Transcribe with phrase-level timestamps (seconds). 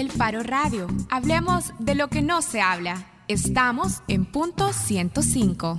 [0.00, 0.86] El Faro Radio.
[1.10, 3.04] Hablemos de lo que no se habla.
[3.28, 5.78] Estamos en punto 105.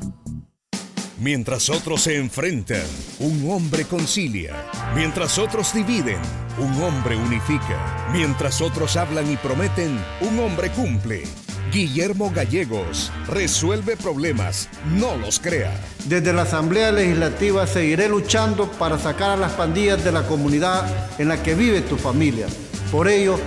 [1.18, 2.84] Mientras otros se enfrentan,
[3.18, 4.54] un hombre concilia.
[4.94, 6.20] Mientras otros dividen,
[6.60, 8.12] un hombre unifica.
[8.14, 11.24] Mientras otros hablan y prometen, un hombre cumple.
[11.72, 14.70] Guillermo Gallegos resuelve problemas,
[15.00, 15.74] no los crea.
[16.06, 20.86] Desde la Asamblea Legislativa seguiré luchando para sacar a las pandillas de la comunidad
[21.20, 22.46] en la que vive tu familia.
[22.92, 23.40] Por ello,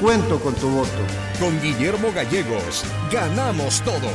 [0.00, 1.04] cuento con tu voto.
[1.38, 4.12] Con Guillermo Gallegos, ganamos todos.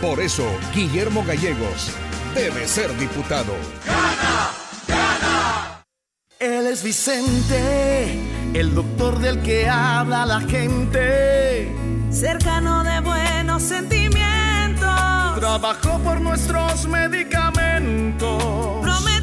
[0.00, 1.90] Por eso, Guillermo Gallegos
[2.34, 3.54] debe ser diputado.
[3.86, 4.50] ¡Gana!
[4.88, 5.84] ¡Gana!
[6.38, 8.18] Él es Vicente,
[8.54, 11.72] el doctor del que habla la gente.
[12.10, 14.90] Cercano de buenos sentimientos.
[15.38, 18.82] Trabajó por nuestros medicamentos.
[18.82, 19.13] Prometió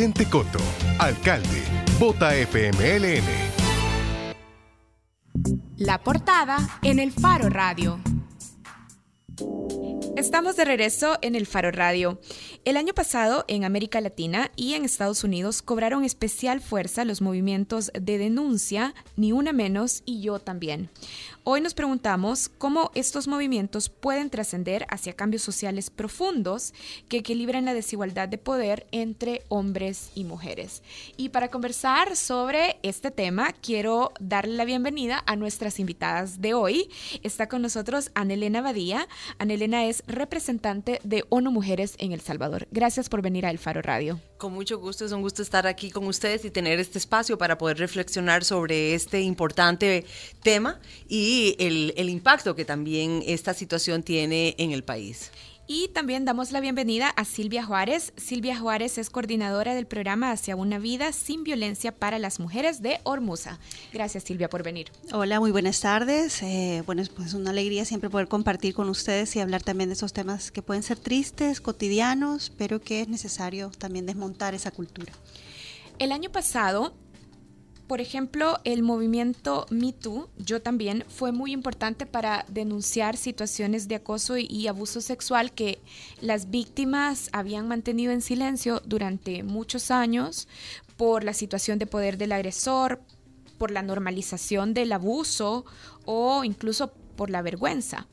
[0.00, 0.58] Vicente Coto,
[0.98, 1.62] alcalde.
[1.98, 3.22] Vota FMLN.
[5.76, 8.00] La portada en el Faro Radio.
[10.16, 12.18] Estamos de regreso en el Faro Radio.
[12.64, 17.90] El año pasado, en América Latina y en Estados Unidos, cobraron especial fuerza los movimientos
[17.92, 20.88] de denuncia, ni una menos y yo también.
[21.42, 26.74] Hoy nos preguntamos cómo estos movimientos pueden trascender hacia cambios sociales profundos
[27.08, 30.82] que equilibran la desigualdad de poder entre hombres y mujeres.
[31.16, 36.90] Y para conversar sobre este tema, quiero darle la bienvenida a nuestras invitadas de hoy.
[37.22, 39.08] Está con nosotros Anelena Badía.
[39.38, 42.68] Anelena es representante de ONU Mujeres en El Salvador.
[42.70, 44.20] Gracias por venir a El Faro Radio.
[44.40, 47.58] Con mucho gusto, es un gusto estar aquí con ustedes y tener este espacio para
[47.58, 50.06] poder reflexionar sobre este importante
[50.42, 50.80] tema
[51.10, 55.30] y el, el impacto que también esta situación tiene en el país.
[55.72, 58.12] Y también damos la bienvenida a Silvia Juárez.
[58.16, 62.98] Silvia Juárez es coordinadora del programa Hacia una vida sin violencia para las mujeres de
[63.04, 63.60] Hormuza.
[63.92, 64.90] Gracias Silvia por venir.
[65.12, 66.42] Hola, muy buenas tardes.
[66.42, 69.94] Eh, bueno, es pues una alegría siempre poder compartir con ustedes y hablar también de
[69.94, 75.12] esos temas que pueden ser tristes, cotidianos, pero que es necesario también desmontar esa cultura.
[76.00, 76.94] El año pasado
[77.90, 83.96] por ejemplo, el movimiento Me Too, yo también, fue muy importante para denunciar situaciones de
[83.96, 85.80] acoso y, abuso sexual que
[86.20, 90.46] las víctimas habían mantenido en silencio durante muchos años
[90.96, 93.00] por la situación de poder del agresor,
[93.58, 95.64] por la normalización del abuso
[96.04, 98.06] o incluso por la vergüenza.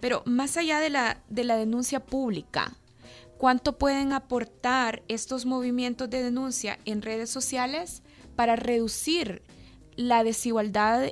[0.00, 2.78] Pero más allá de la, de la denuncia pública,
[3.36, 8.02] ¿cuánto pueden aportar estos movimientos de denuncia en redes sociales?
[8.38, 9.42] Para reducir
[9.96, 11.10] la desigualdad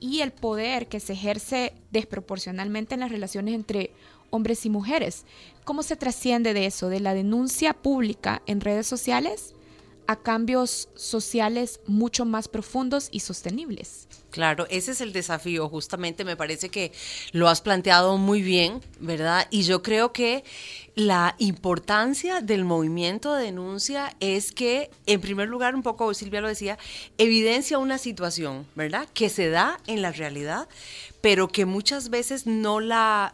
[0.00, 3.92] y el poder que se ejerce desproporcionalmente en las relaciones entre
[4.30, 5.26] hombres y mujeres.
[5.62, 9.54] ¿Cómo se trasciende de eso, de la denuncia pública en redes sociales
[10.10, 14.08] a cambios sociales mucho más profundos y sostenibles?
[14.30, 16.90] Claro, ese es el desafío, justamente me parece que
[17.30, 19.46] lo has planteado muy bien, ¿verdad?
[19.50, 20.42] Y yo creo que
[20.96, 26.48] la importancia del movimiento de denuncia es que, en primer lugar, un poco Silvia lo
[26.48, 26.76] decía,
[27.16, 29.08] evidencia una situación, ¿verdad?
[29.14, 30.68] Que se da en la realidad,
[31.20, 33.32] pero que muchas veces no la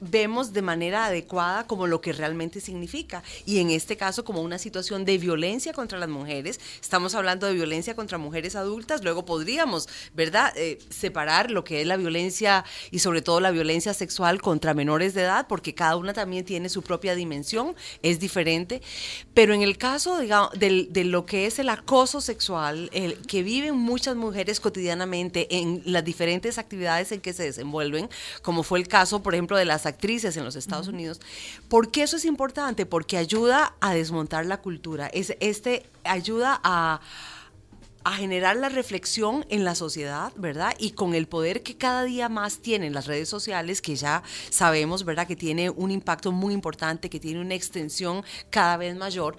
[0.00, 3.22] vemos de manera adecuada como lo que realmente significa.
[3.46, 6.60] Y en este caso como una situación de violencia contra las mujeres.
[6.80, 9.04] Estamos hablando de violencia contra mujeres adultas.
[9.04, 13.94] Luego podríamos, ¿verdad?, eh, separar lo que es la violencia y sobre todo la violencia
[13.94, 18.82] sexual contra menores de edad, porque cada una también tiene su propia dimensión, es diferente.
[19.34, 23.42] Pero en el caso, digamos, de, de lo que es el acoso sexual, el que
[23.42, 28.08] viven muchas mujeres cotidianamente en las diferentes actividades en que se desenvuelven,
[28.42, 31.20] como fue el caso, por ejemplo, de las actrices en los Estados Unidos.
[31.68, 32.86] ¿Por qué eso es importante?
[32.86, 35.08] Porque ayuda a desmontar la cultura.
[35.08, 37.00] Es, este ayuda a
[38.04, 40.74] a generar la reflexión en la sociedad, ¿verdad?
[40.78, 45.04] Y con el poder que cada día más tienen las redes sociales, que ya sabemos,
[45.04, 45.26] ¿verdad?
[45.26, 49.36] Que tiene un impacto muy importante, que tiene una extensión cada vez mayor.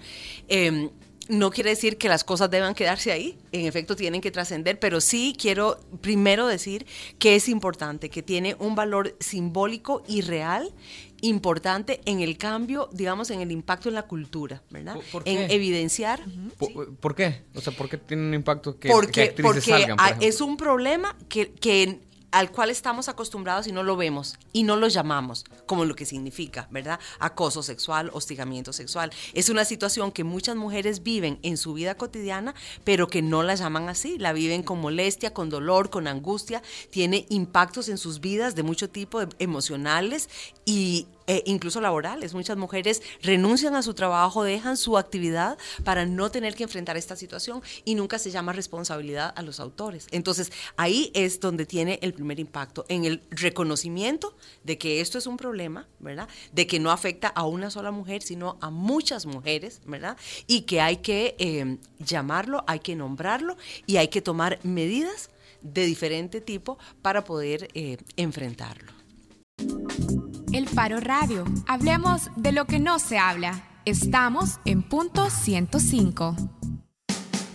[0.48, 0.90] Eh,
[1.28, 5.00] no quiere decir que las cosas deban quedarse ahí, en efecto tienen que trascender, pero
[5.00, 6.86] sí quiero primero decir
[7.18, 10.72] que es importante, que tiene un valor simbólico y real
[11.20, 14.94] importante en el cambio, digamos, en el impacto en la cultura, ¿verdad?
[14.94, 15.54] ¿Por- por en qué?
[15.54, 16.20] evidenciar.
[16.58, 17.42] ¿Por, por qué?
[17.54, 20.56] O sea, ¿por qué tiene un impacto que, porque que porque salgan, por es un
[20.56, 22.00] problema que, que
[22.32, 26.06] al cual estamos acostumbrados y no lo vemos y no lo llamamos como lo que
[26.06, 26.98] significa, ¿verdad?
[27.20, 29.12] Acoso sexual, hostigamiento sexual.
[29.34, 33.54] Es una situación que muchas mujeres viven en su vida cotidiana, pero que no la
[33.54, 34.18] llaman así.
[34.18, 36.62] La viven con molestia, con dolor, con angustia.
[36.90, 40.28] Tiene impactos en sus vidas de mucho tipo, emocionales
[40.64, 42.34] y e incluso laborales.
[42.34, 47.16] Muchas mujeres renuncian a su trabajo, dejan su actividad para no tener que enfrentar esta
[47.16, 50.06] situación y nunca se llama responsabilidad a los autores.
[50.10, 55.26] Entonces, ahí es donde tiene el primer impacto, en el reconocimiento de que esto es
[55.26, 56.28] un problema, ¿verdad?
[56.52, 60.16] De que no afecta a una sola mujer, sino a muchas mujeres, ¿verdad?
[60.46, 65.30] Y que hay que eh, llamarlo, hay que nombrarlo y hay que tomar medidas
[65.62, 69.01] de diferente tipo para poder eh, enfrentarlo.
[70.52, 71.44] El Faro Radio.
[71.66, 73.64] Hablemos de lo que no se habla.
[73.84, 76.36] Estamos en punto 105.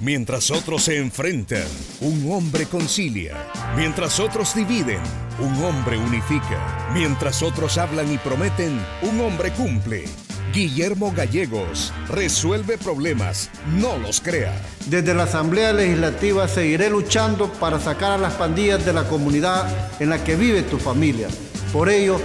[0.02, 1.68] Mientras otros se enfrentan,
[2.02, 3.36] un hombre concilia.
[3.76, 5.00] Mientras otros dividen,
[5.40, 6.90] un hombre unifica.
[6.94, 10.06] Mientras otros hablan y prometen, un hombre cumple.
[10.54, 14.60] Guillermo Gallegos resuelve problemas, no los crea.
[14.88, 19.68] Desde la Asamblea Legislativa seguiré luchando para sacar a las pandillas de la comunidad
[20.00, 21.28] en la que vive tu familia.
[21.72, 22.20] Por ello,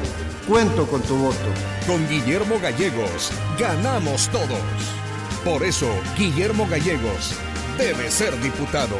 [0.46, 1.36] cuento con tu voto.
[1.86, 4.48] Con Guillermo Gallegos ganamos todos.
[5.44, 7.34] Por eso, Guillermo Gallegos
[7.76, 8.96] debe ser diputado.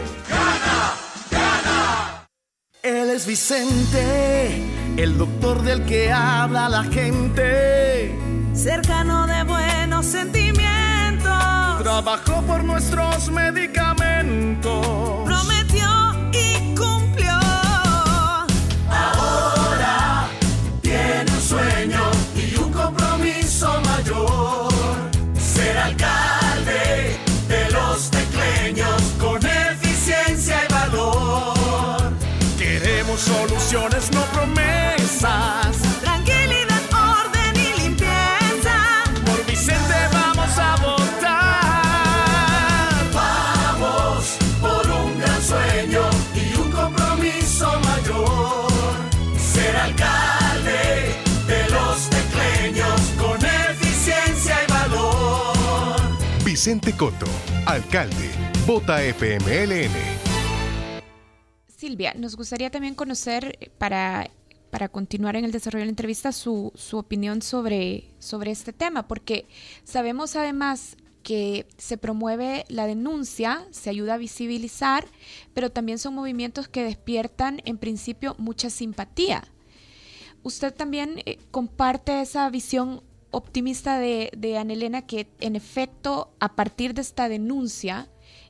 [2.83, 4.61] Él es Vicente,
[4.97, 8.19] el doctor del que habla la gente.
[8.55, 11.33] cercano de buenos sentimientos.
[11.83, 13.62] Trabajó por nuestros medicamentos.
[56.81, 57.27] Coto,
[57.67, 58.31] alcalde.
[58.67, 59.93] Vota FMLN.
[61.67, 64.31] Silvia, nos gustaría también conocer, eh, para,
[64.71, 69.07] para continuar en el desarrollo de la entrevista, su, su opinión sobre, sobre este tema,
[69.07, 69.47] porque
[69.85, 75.05] sabemos además que se promueve la denuncia, se ayuda a visibilizar,
[75.53, 79.45] pero también son movimientos que despiertan en principio mucha simpatía.
[80.43, 83.03] ¿Usted también eh, comparte esa visión
[83.33, 88.09] optimista de, de Anelena que en efecto a partir de esta denuncia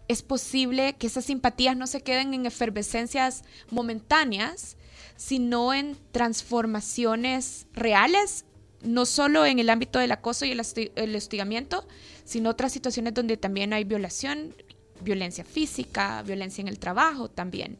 [0.08, 4.76] es posible que esas simpatías no se queden en efervescencias momentáneas,
[5.16, 8.44] sino en transformaciones reales,
[8.82, 11.86] no solo en el ámbito del acoso y el, hosti- el hostigamiento,
[12.24, 14.54] sino otras situaciones donde también hay violación,
[15.00, 17.78] violencia física, violencia en el trabajo también.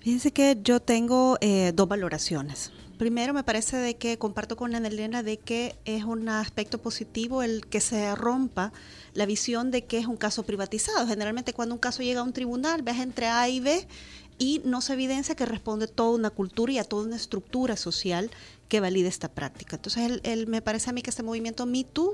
[0.00, 2.70] Fíjense que yo tengo eh, dos valoraciones.
[3.00, 7.66] Primero, me parece de que comparto con Elena de que es un aspecto positivo el
[7.66, 8.74] que se rompa
[9.14, 11.06] la visión de que es un caso privatizado.
[11.06, 13.88] Generalmente cuando un caso llega a un tribunal, ves entre A y B
[14.36, 18.30] y no se evidencia que responde toda una cultura y a toda una estructura social
[18.68, 19.76] que valide esta práctica.
[19.76, 22.12] Entonces, el- el- me parece a mí que este movimiento Me Too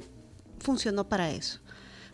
[0.60, 1.58] funcionó para eso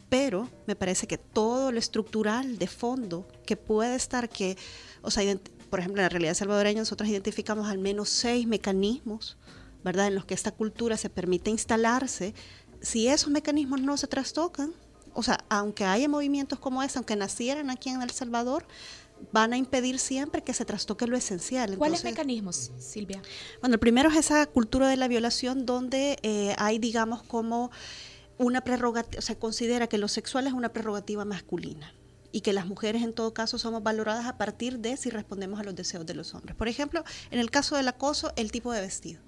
[0.09, 4.59] pero me parece que todo lo estructural de fondo que puede estar que,
[5.00, 5.38] o sea,
[5.73, 9.38] por ejemplo, en la realidad salvadoreña nosotros identificamos al menos seis mecanismos,
[9.83, 12.35] ¿verdad?, en los que esta cultura se permite instalarse.
[12.83, 14.75] Si esos mecanismos no se trastocan,
[15.14, 18.67] o sea, aunque haya movimientos como este, aunque nacieran aquí en El Salvador,
[19.33, 21.79] van a impedir siempre que se trastoque lo esencial.
[21.79, 23.23] ¿Cuáles mecanismos, Silvia?
[23.62, 27.71] bueno, el primero es esa cultura de la violación donde eh, hay, digamos, como
[28.37, 31.95] una prerrogativa, se considera que lo sexual es una prerrogativa masculina
[32.33, 35.62] y que las mujeres en todo caso somos valoradas a partir de si respondemos a
[35.65, 36.57] los deseos de los hombres.
[36.57, 39.21] Por ejemplo, en el caso del acoso, el tipo de vestido.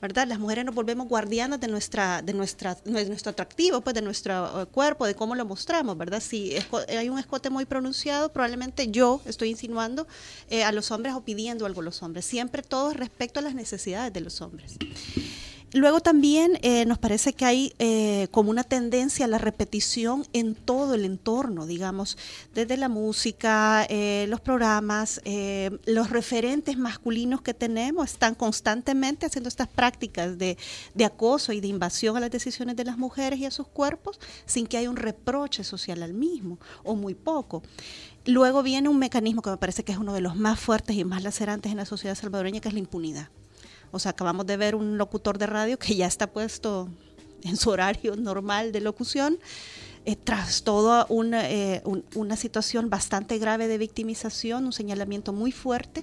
[0.00, 0.28] ¿verdad?
[0.28, 4.62] Las mujeres nos volvemos guardianas de nuestra, de nuestra, de nuestro atractivo, pues de nuestro
[4.62, 6.22] eh, cuerpo, de cómo lo mostramos, ¿verdad?
[6.22, 10.06] Si esco- hay un escote muy pronunciado, probablemente yo estoy insinuando
[10.50, 12.24] eh, a los hombres o pidiendo algo a los hombres.
[12.26, 14.76] Siempre todo respecto a las necesidades de los hombres.
[15.74, 20.54] Luego también eh, nos parece que hay eh, como una tendencia a la repetición en
[20.54, 22.16] todo el entorno, digamos,
[22.54, 29.48] desde la música, eh, los programas, eh, los referentes masculinos que tenemos están constantemente haciendo
[29.48, 30.56] estas prácticas de,
[30.94, 34.18] de acoso y de invasión a las decisiones de las mujeres y a sus cuerpos
[34.46, 37.62] sin que haya un reproche social al mismo, o muy poco.
[38.24, 41.04] Luego viene un mecanismo que me parece que es uno de los más fuertes y
[41.04, 43.28] más lacerantes en la sociedad salvadoreña, que es la impunidad.
[43.90, 46.88] O sea, acabamos de ver un locutor de radio que ya está puesto
[47.42, 49.38] en su horario normal de locución,
[50.04, 55.52] eh, tras toda una, eh, un- una situación bastante grave de victimización, un señalamiento muy
[55.52, 56.02] fuerte,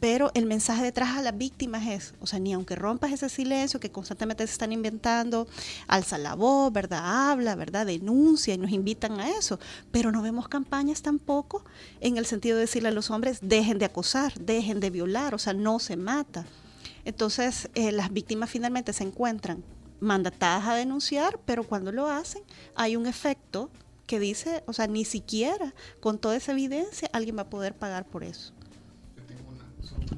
[0.00, 3.80] pero el mensaje detrás a las víctimas es, o sea, ni aunque rompas ese silencio
[3.80, 5.46] que constantemente se están inventando,
[5.86, 7.30] alza la voz, ¿verdad?
[7.30, 7.86] Habla, ¿verdad?
[7.86, 9.58] Denuncia y nos invitan a eso,
[9.92, 11.64] pero no vemos campañas tampoco
[12.00, 15.38] en el sentido de decirle a los hombres, dejen de acosar, dejen de violar, o
[15.38, 16.44] sea, no se mata.
[17.04, 19.62] Entonces, eh, las víctimas finalmente se encuentran
[20.00, 22.42] mandatadas a denunciar, pero cuando lo hacen
[22.74, 23.70] hay un efecto
[24.06, 28.04] que dice, o sea, ni siquiera con toda esa evidencia alguien va a poder pagar
[28.06, 28.52] por eso.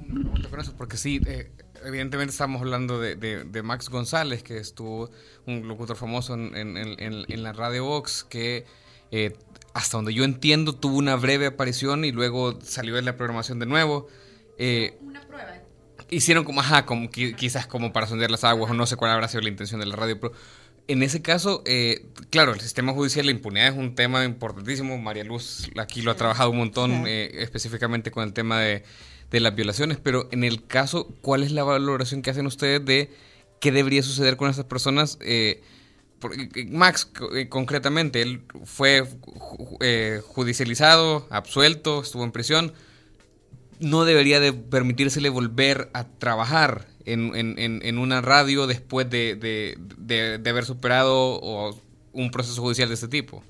[0.08, 1.50] pregunta con eso, porque sí, eh,
[1.84, 5.10] evidentemente estamos hablando de, de- de Max González, que estuvo
[5.46, 8.64] un locutor famoso en, en- en- en- en la Radio Vox, que
[9.12, 9.36] eh,
[9.74, 13.66] hasta donde yo entiendo tuvo una breve aparición y luego salió de la programación de
[13.66, 14.08] nuevo.
[14.58, 15.60] Eh, Una prueba.
[16.10, 19.10] Hicieron como, ajá, como, qui- quizás como para sondear las aguas, o no sé cuál
[19.12, 20.32] habrá sido la intención de la radio, pero
[20.88, 24.96] en ese caso, eh, claro, el sistema judicial, la impunidad es un tema importantísimo.
[24.98, 28.84] María Luz aquí lo ha trabajado un montón, eh, específicamente con el tema de,
[29.32, 33.10] de las violaciones, pero en el caso, ¿cuál es la valoración que hacen ustedes de
[33.60, 35.18] qué debería suceder con estas personas?
[35.22, 35.60] Eh,
[36.20, 42.72] porque, eh, Max, eh, concretamente, él fue ju- eh, judicializado, absuelto, estuvo en prisión
[43.80, 49.78] no debería de permitírsele volver a trabajar en, en- en- una radio después de, de-
[49.98, 51.78] de- de haber superado o
[52.12, 53.42] un proceso judicial de este tipo.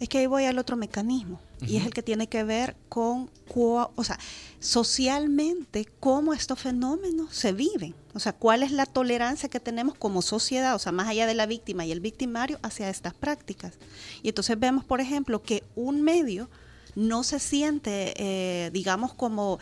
[0.00, 3.30] Es que ahí voy al otro mecanismo, y es el que tiene que ver con,
[3.54, 4.18] o sea,
[4.60, 7.94] socialmente, cómo estos fenómenos se viven.
[8.12, 11.34] O sea, cuál es la tolerancia que tenemos como sociedad, o sea, más allá de
[11.34, 13.74] la víctima y el victimario, hacia estas prácticas.
[14.22, 16.48] Y entonces vemos, por ejemplo, que un medio
[16.94, 19.58] no se siente, eh, digamos, como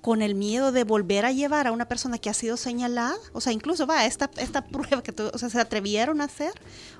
[0.00, 3.40] con el miedo de volver a llevar a una persona que ha sido señalada, o
[3.40, 6.50] sea, incluso va, esta, esta prueba que tú- o sea, se atrevieron a hacer,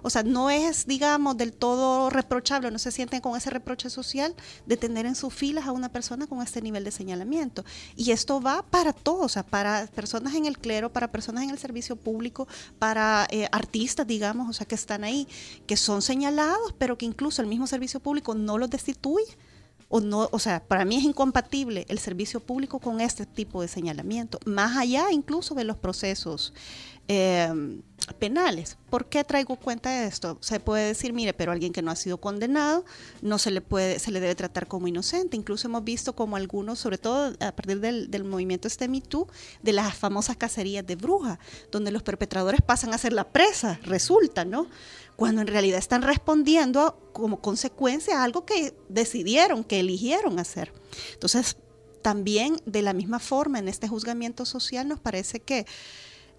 [0.03, 4.37] o sea, no es, digamos, del todo reprochable, no se sienten con ese reproche social
[4.67, 7.65] de tener en sus filas a una persona con este nivel de señalamiento.
[7.97, 11.51] Y esto va para todos, o sea, para personas en el clero, para personas en
[11.51, 12.47] el servicio público,
[12.79, 15.27] para eh, artistas, digamos, o sea, que están ahí,
[15.67, 19.37] que son señalados, pero que incluso el mismo servicio público no los destituye
[19.93, 23.69] o no, o sea, para mí es incompatible el servicio público con este tipo de
[23.69, 26.55] señalamiento, más allá incluso de los procesos
[27.09, 27.81] eh,
[28.19, 28.77] penales.
[28.91, 30.39] ¿Por qué traigo cuenta de esto?
[30.41, 32.85] Se puede decir, mire, pero alguien que no ha sido condenado
[33.21, 35.37] no se le puede, se le debe tratar como inocente.
[35.37, 39.03] Incluso hemos visto como algunos, sobre todo a partir del, movimiento este Me
[39.63, 41.39] de las famosas cacerías de bruja,
[41.71, 44.69] donde los perpetradores pasan a ser la presa, resulta, ¿no?
[45.17, 50.73] Cuando en realidad están respondiendo como consecuencia a algo que decidieron, que eligieron hacer.
[51.15, 51.57] Entonces,
[52.03, 55.67] también de la misma forma en este juzgamiento social nos parece que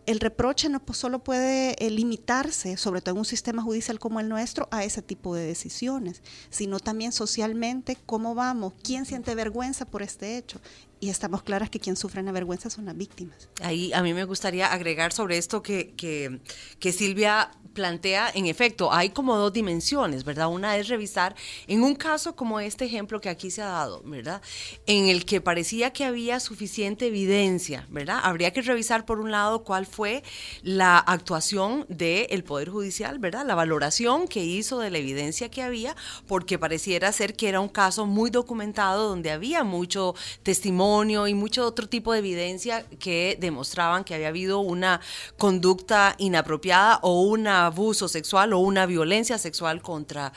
[0.05, 4.29] el reproche no solo puede eh, limitarse, sobre todo en un sistema judicial como el
[4.29, 10.01] nuestro, a ese tipo de decisiones, sino también socialmente cómo vamos, quién siente vergüenza por
[10.01, 10.59] este hecho.
[11.03, 13.49] Y estamos claras que quien sufre la vergüenza son las víctimas.
[13.61, 16.39] Ahí a mí me gustaría agregar sobre esto que, que,
[16.79, 20.47] que Silvia plantea, en efecto, hay como dos dimensiones, ¿verdad?
[20.47, 21.35] Una es revisar,
[21.67, 24.41] en un caso como este ejemplo que aquí se ha dado, ¿verdad?
[24.85, 28.19] En el que parecía que había suficiente evidencia, ¿verdad?
[28.23, 30.23] Habría que revisar, por un lado, cuál fue
[30.61, 33.45] la actuación del Poder Judicial, ¿verdad?
[33.45, 37.69] La valoración que hizo de la evidencia que había, porque pareciera ser que era un
[37.69, 44.03] caso muy documentado donde había mucho testimonio y mucho otro tipo de evidencia que demostraban
[44.03, 45.01] que había habido una
[45.37, 50.33] conducta inapropiada o un abuso sexual o una violencia sexual contra,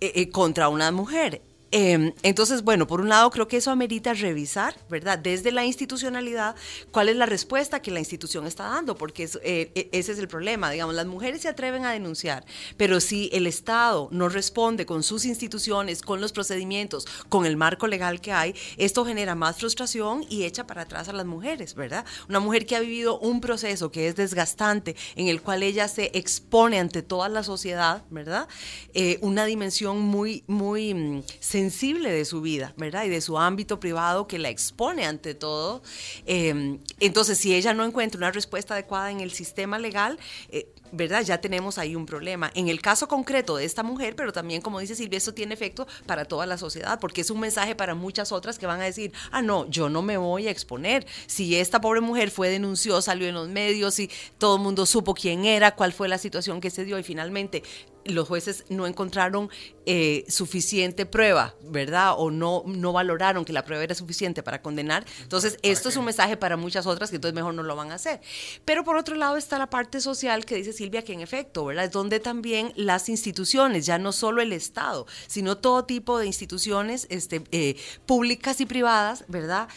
[0.00, 1.42] eh, eh, contra una mujer.
[1.70, 5.18] Eh, entonces, bueno, por un lado creo que eso amerita revisar, ¿verdad?
[5.18, 6.56] Desde la institucionalidad,
[6.90, 10.28] cuál es la respuesta que la institución está dando, porque eh, e- ese es el
[10.28, 12.46] problema, digamos, las mujeres se atreven a denunciar,
[12.78, 17.86] pero si el Estado no responde con sus instituciones, con los procedimientos, con el marco
[17.86, 22.06] legal que hay, esto genera más frustración y echa para atrás a las mujeres, ¿verdad?
[22.30, 26.10] Una mujer que ha vivido un proceso que es desgastante, en el cual ella se
[26.14, 28.48] expone ante toda la sociedad, ¿verdad?
[28.94, 31.22] Eh, una dimensión muy, muy mm,
[31.58, 33.04] sensible de su vida, ¿verdad?
[33.04, 35.82] Y de su ámbito privado que la expone ante todo.
[36.24, 40.18] Eh, entonces, si ella no encuentra una respuesta adecuada en el sistema legal,
[40.50, 41.22] eh, ¿verdad?
[41.22, 42.50] Ya tenemos ahí un problema.
[42.54, 45.86] En el caso concreto de esta mujer, pero también, como dice Silvia, esto tiene efecto
[46.06, 49.12] para toda la sociedad, porque es un mensaje para muchas otras que van a decir,
[49.32, 51.06] ah, no, yo no me voy a exponer.
[51.26, 55.12] Si esta pobre mujer fue denunció, salió en los medios y todo el mundo supo
[55.12, 57.62] quién era, cuál fue la situación que se dio y finalmente
[58.04, 59.50] los jueces no encontraron
[59.86, 62.14] eh, suficiente prueba, ¿verdad?
[62.16, 65.04] O no, no valoraron que la prueba era suficiente para condenar.
[65.22, 67.94] Entonces, esto es un mensaje para muchas otras que entonces mejor no lo van a
[67.94, 68.20] hacer.
[68.64, 71.86] Pero por otro lado está la parte social que dice Silvia que en efecto, ¿verdad?
[71.86, 77.06] Es donde también las instituciones, ya no solo el Estado, sino todo tipo de instituciones
[77.10, 77.76] este, eh,
[78.06, 79.68] públicas y privadas, ¿verdad?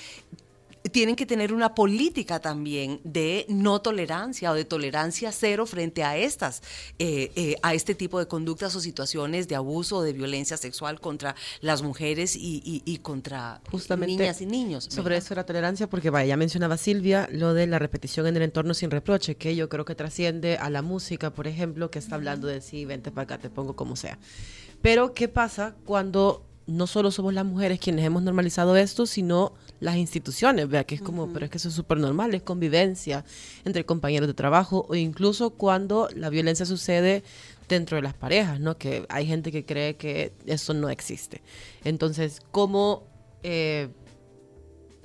[0.91, 6.17] Tienen que tener una política también de no tolerancia o de tolerancia cero frente a
[6.17, 6.61] estas,
[6.99, 10.99] eh, eh, a este tipo de conductas o situaciones de abuso o de violencia sexual
[10.99, 14.85] contra las mujeres y, y- y contra Justamente niñas y niños.
[14.89, 18.35] Sobre eso de la tolerancia, porque vaya, ya mencionaba Silvia lo de la repetición en
[18.37, 21.99] el entorno sin reproche, que yo creo que trasciende a la música, por ejemplo, que
[21.99, 24.19] está hablando de sí, vente para acá, te pongo como sea.
[24.81, 29.97] Pero, ¿qué pasa cuando no solo somos las mujeres quienes hemos normalizado esto, sino las
[29.97, 30.69] instituciones?
[30.69, 33.25] Vea que es como, pero es que eso es súper normal, es convivencia
[33.65, 37.23] entre compañeros de trabajo o incluso cuando la violencia sucede
[37.67, 38.77] dentro de las parejas, ¿no?
[38.77, 41.41] Que hay gente que cree que eso no existe.
[41.83, 43.03] Entonces, ¿cómo
[43.43, 43.89] eh,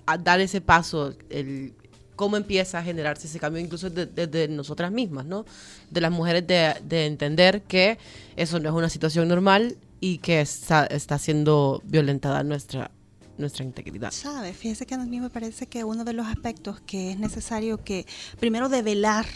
[0.04, 1.74] a dar ese paso, el,
[2.14, 5.44] cómo empieza a generarse ese cambio, incluso desde de, nosotras mismas, ¿no?
[5.90, 7.98] De las mujeres de, de entender que
[8.36, 12.90] eso no es una situación normal y que está, está siendo violentada nuestra,
[13.38, 14.10] nuestra integridad.
[14.10, 17.82] Sabe, fíjese que a mí me parece que uno de los aspectos que es necesario
[17.82, 18.06] que
[18.38, 19.26] primero develar,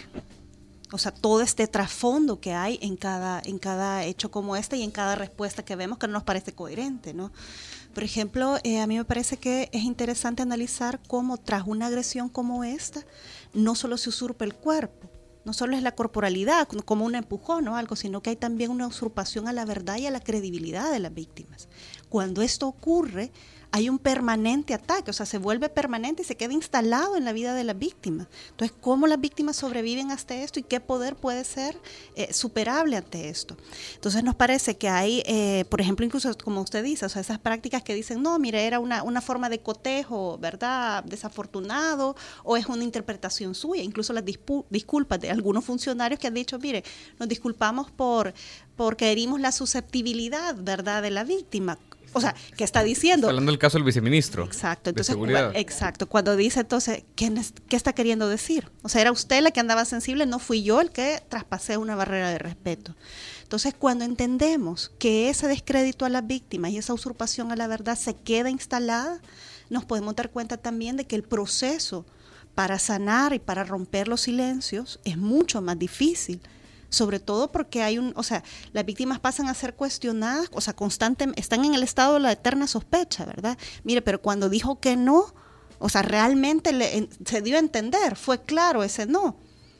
[0.93, 4.83] o sea, todo este trasfondo que hay en cada, en cada hecho como este y
[4.83, 7.33] en cada respuesta que vemos que no nos parece coherente, ¿no?
[7.95, 12.29] Por ejemplo, eh, a mí me parece que es interesante analizar cómo tras una agresión
[12.29, 13.05] como esta,
[13.53, 15.11] no solo se usurpa el cuerpo,
[15.45, 18.87] no solo es la corporalidad como un empujón o algo, sino que hay también una
[18.87, 21.69] usurpación a la verdad y a la credibilidad de las víctimas.
[22.09, 23.33] Cuando esto ocurre,
[23.73, 27.33] hay un permanente ataque, o sea, se vuelve permanente y se queda instalado en la
[27.33, 28.27] vida de las víctimas.
[28.51, 31.81] Entonces, ¿cómo las víctimas sobreviven hasta esto y qué poder puede ser
[32.17, 33.57] eh, superable ante esto?
[33.95, 37.39] Entonces, nos parece que hay, eh, por ejemplo, incluso como usted dice, o sea, esas
[37.39, 41.05] prácticas que dicen, no, mire, era una, una forma de cotejo, ¿verdad?
[41.05, 46.59] Desafortunado, o es una interpretación suya, incluso las disculpas de algunos funcionarios que han dicho,
[46.59, 46.83] mire,
[47.19, 48.35] nos disculpamos por
[48.77, 51.79] porque herimos la susceptibilidad, ¿verdad?, de la víctima.
[52.13, 53.27] O sea, ¿qué está diciendo?
[53.27, 54.45] Está hablando del caso del viceministro.
[54.45, 55.53] Exacto, de entonces, seguridad.
[55.53, 58.71] cua- exacto, cuando dice entonces, ¿quién es- ¿qué está queriendo decir?
[58.83, 61.95] O sea, era usted la que andaba sensible, no fui yo el que traspasé una
[61.95, 62.97] barrera de respeto.
[63.43, 67.97] Entonces, cuando entendemos que ese descrédito a las víctimas y esa usurpación a la verdad
[67.99, 69.21] se queda instalada,
[69.71, 72.05] nos podemos dar cuenta también de que el proceso
[72.55, 76.41] para sanar y para romper los silencios es mucho más difícil
[76.91, 80.75] sobre todo porque hay un, o sea, las víctimas pasan a ser cuestionadas, o sea,
[80.75, 83.57] constantemente, están en el estado de la eterna sospecha, ¿verdad?
[83.85, 85.33] Mire, pero cuando dijo que no,
[85.79, 89.37] o sea, realmente le, se dio a entender, fue claro ese no.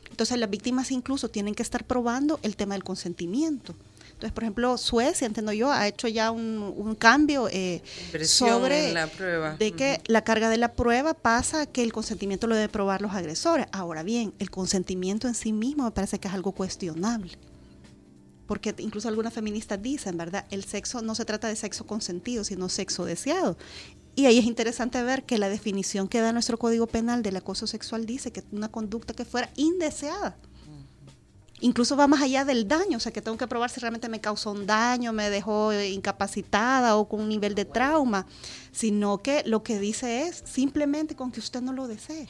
[0.09, 3.75] Entonces las víctimas incluso tienen que estar probando el tema del consentimiento.
[4.21, 7.81] Entonces, por ejemplo, Suecia, entiendo yo, ha hecho ya un, un cambio eh,
[8.23, 9.55] sobre la prueba.
[9.55, 13.01] de que la carga de la prueba pasa a que el consentimiento lo deben probar
[13.01, 13.65] los agresores.
[13.71, 17.31] Ahora bien, el consentimiento en sí mismo me parece que es algo cuestionable.
[18.45, 20.45] Porque incluso algunas feministas dicen, ¿verdad?
[20.51, 23.57] El sexo no se trata de sexo consentido, sino sexo deseado.
[24.13, 27.65] Y ahí es interesante ver que la definición que da nuestro Código Penal del acoso
[27.65, 30.37] sexual dice que una conducta que fuera indeseada.
[31.63, 34.19] Incluso va más allá del daño, o sea, que tengo que probar si realmente me
[34.19, 38.25] causó un daño, me dejó eh, incapacitada o con un nivel de trauma,
[38.71, 42.27] sino que lo que dice es simplemente con que usted no lo desee.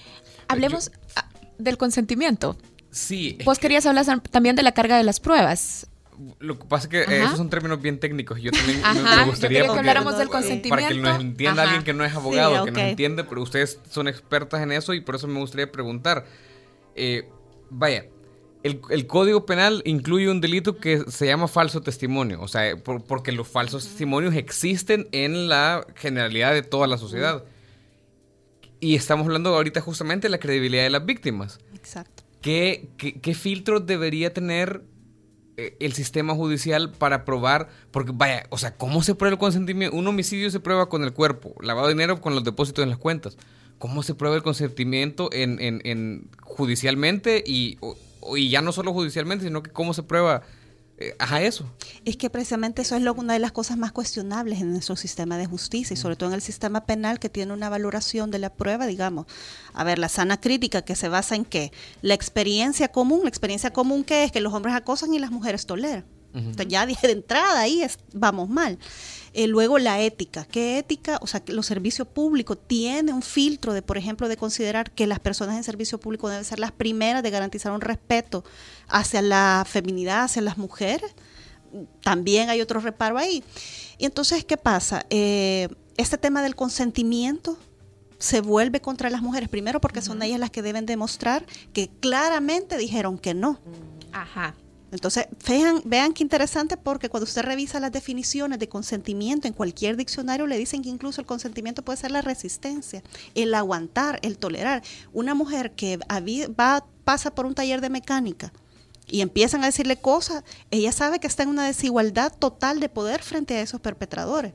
[0.48, 2.58] Hablemos ah, del consentimiento.
[2.92, 5.88] Sí, Vos querías hablar también de la carga de las pruebas.
[6.40, 7.26] lo que pasa es que eh, Ajá.
[7.28, 8.38] esos son términos bien técnicos.
[8.38, 10.48] y Yo también me- Ajá, me yo gustaría quería que porque- habláramos del para que
[10.48, 11.10] consentimiento.
[11.10, 11.72] nos entienda Ajá.
[11.72, 14.94] alguien que no es abogado, Sí, que nos entiende, pero ustedes son expertas en eso
[14.94, 16.26] y por eso me gustaría preguntar.
[16.96, 17.30] Eh,
[17.70, 18.06] vaya,
[18.64, 23.04] el, el Código Penal incluye un delito que se llama falso testimonio, o sea, por-
[23.04, 27.44] porque los falsos testimonios existen en la generalidad de toda la sociedad.
[28.80, 31.60] Y estamos hablando ahorita justamente de la credibilidad de las víctimas.
[31.76, 32.24] Exacto.
[32.42, 34.84] ¿Qué, qué, qué filtros debería tener
[35.58, 37.70] eh, el sistema judicial para probar?
[37.92, 39.96] Porque vaya, o sea, ¿cómo se prueba el consentimiento?
[39.96, 42.98] Un homicidio se prueba con el cuerpo, lavado de dinero con los depósitos en las
[42.98, 43.38] cuentas.
[43.78, 47.78] ¿Cómo se prueba el consentimiento en, en- en judicialmente y,
[48.36, 50.42] y ya no solo judicialmente, sino que cómo se prueba
[50.98, 51.66] eh, ajá, eso.
[52.06, 55.36] Es que precisamente eso es lo- una de las cosas más cuestionables en nuestro sistema
[55.40, 58.54] de justicia y sobre todo en el sistema penal que tiene una valoración de la
[58.54, 59.26] prueba, digamos.
[59.74, 61.72] A ver, la sana crítica que se basa en qué?
[62.04, 65.66] La experiencia común, la experiencia común que es que los hombres acosan y las mujeres
[65.66, 66.06] toleran.
[66.36, 68.78] Entonces ya dije de entrada ahí es- vamos mal.
[69.34, 70.46] Eh, luego la ética.
[70.46, 71.18] ¿Qué ética?
[71.22, 75.08] O sea, que los servicios públicos tienen un filtro de, por ejemplo, de considerar que
[75.08, 78.44] las personas en servicio público deben ser las primeras de garantizar un respeto
[78.90, 81.16] hacia la feminidad, hacia las mujeres.
[82.04, 83.42] También hay otro reparo ahí.
[83.98, 85.06] Y entonces, ¿qué pasa?
[85.10, 87.58] Eh, este tema del consentimiento
[88.20, 92.78] se vuelve contra las mujeres, primero porque son ellas las que deben demostrar que claramente
[92.78, 93.60] dijeron que no.
[94.12, 94.56] Ajá.
[94.92, 95.28] Entonces,
[95.86, 100.58] vean, qué interesante porque cuando usted revisa las definiciones de consentimiento en cualquier diccionario le
[100.58, 103.02] dicen que incluso el consentimiento puede ser la resistencia,
[103.34, 104.84] el aguantar, el tolerar.
[105.14, 108.54] Una mujer que va pasa por un taller de mecánica
[109.08, 113.24] y empiezan a decirle cosas, ella sabe que está en una desigualdad total de poder
[113.24, 114.54] frente a esos perpetradores.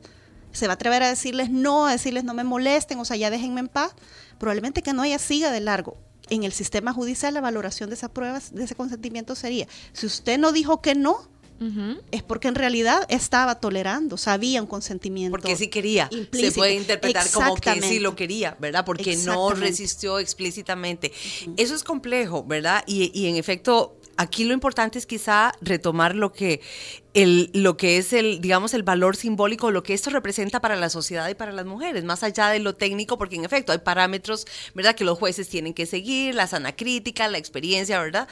[0.52, 3.30] Se va a atrever a decirles no, a decirles no me molesten, o sea, ya
[3.30, 3.94] déjenme en paz.
[4.38, 5.98] Probablemente que no ella siga de largo.
[6.28, 10.38] En el sistema judicial la valoración de esa prueba, de ese consentimiento sería, si usted
[10.38, 11.28] no dijo que no,
[12.10, 15.30] es porque en realidad estaba tolerando, sabía un consentimiento.
[15.38, 16.10] Porque sí quería.
[16.32, 18.84] Se puede interpretar como que sí lo quería, ¿verdad?
[18.84, 21.12] Porque no resistió explícitamente.
[21.56, 22.84] Eso es complejo, ¿verdad?
[22.86, 26.60] Y, y en efecto, aquí lo importante es quizá retomar lo que
[27.16, 30.90] el, lo que es el, digamos, el valor simbólico, lo que esto representa para la
[30.90, 34.46] sociedad y para las mujeres, más allá de lo técnico, porque en efecto hay parámetros,
[34.74, 38.28] ¿verdad?, que los jueces tienen que seguir, la sana crítica, la experiencia, ¿verdad?,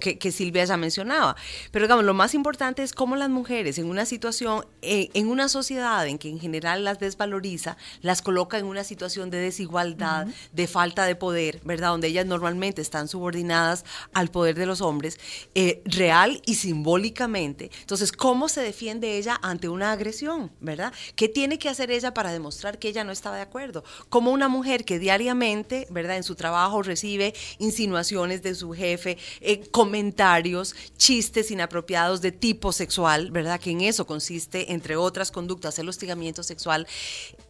[0.00, 1.34] que Silvia ya mencionaba.
[1.70, 5.48] Pero digamos, lo más importante es cómo las mujeres en una situación, eh, en una
[5.48, 10.66] sociedad en que en general las desvaloriza, las coloca en una situación de desigualdad, de
[10.66, 15.18] falta de poder, ¿verdad?, donde ellas normalmente están subordinadas al poder de los hombres,
[15.54, 17.70] eh, real y simbólicamente.
[17.80, 20.92] Entonces, ¿cómo se defiende ella ante una agresión, verdad?
[21.14, 23.84] ¿Qué tiene que hacer ella para demostrar que ella no estaba de acuerdo?
[24.08, 26.16] Como una mujer que diariamente, ¿verdad?
[26.16, 33.30] En su trabajo recibe insinuaciones de su jefe, eh, comentarios, chistes inapropiados de tipo sexual,
[33.30, 33.60] ¿verdad?
[33.60, 36.86] Que en eso consiste, entre otras conductas, el hostigamiento sexual.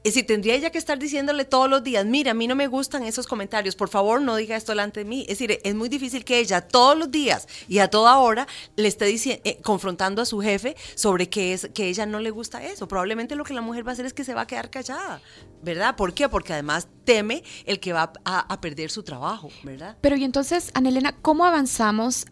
[0.05, 2.67] Es decir, tendría ella que estar diciéndole todos los días, mira, a mí no me
[2.67, 5.23] gustan esos comentarios, por favor no diga esto delante de mí.
[5.23, 8.89] Es decir, es muy difícil que ella todos los días y a toda hora le
[8.89, 12.89] esté eh, confrontando a su jefe sobre que, es, que ella no le gusta eso.
[12.89, 15.21] Probablemente lo que la mujer va a hacer es que se va a quedar callada,
[15.63, 15.97] ¿verdad?
[15.97, 16.29] ¿Por qué?
[16.29, 19.97] Porque además teme el que va a, a perder su trabajo, ¿verdad?
[20.01, 22.27] Pero y entonces, Anelena, ¿cómo avanzamos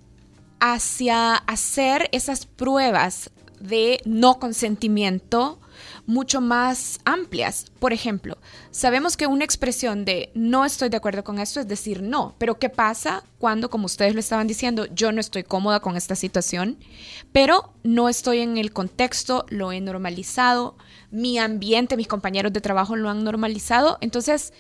[0.60, 3.30] hacia hacer esas pruebas
[3.64, 5.60] de no consentimiento
[6.06, 7.66] mucho más amplias?
[7.78, 8.38] Por ejemplo,
[8.70, 12.58] sabemos que una expresión de no estoy de acuerdo con esto es decir no, pero
[12.58, 16.78] ¿qué pasa cuando, como ustedes lo estaban diciendo, yo no estoy cómoda con esta situación,
[17.32, 20.76] pero no estoy en el contexto, lo he normalizado,
[21.10, 24.52] mi ambiente, mis compañeros de trabajo lo han normalizado, entonces...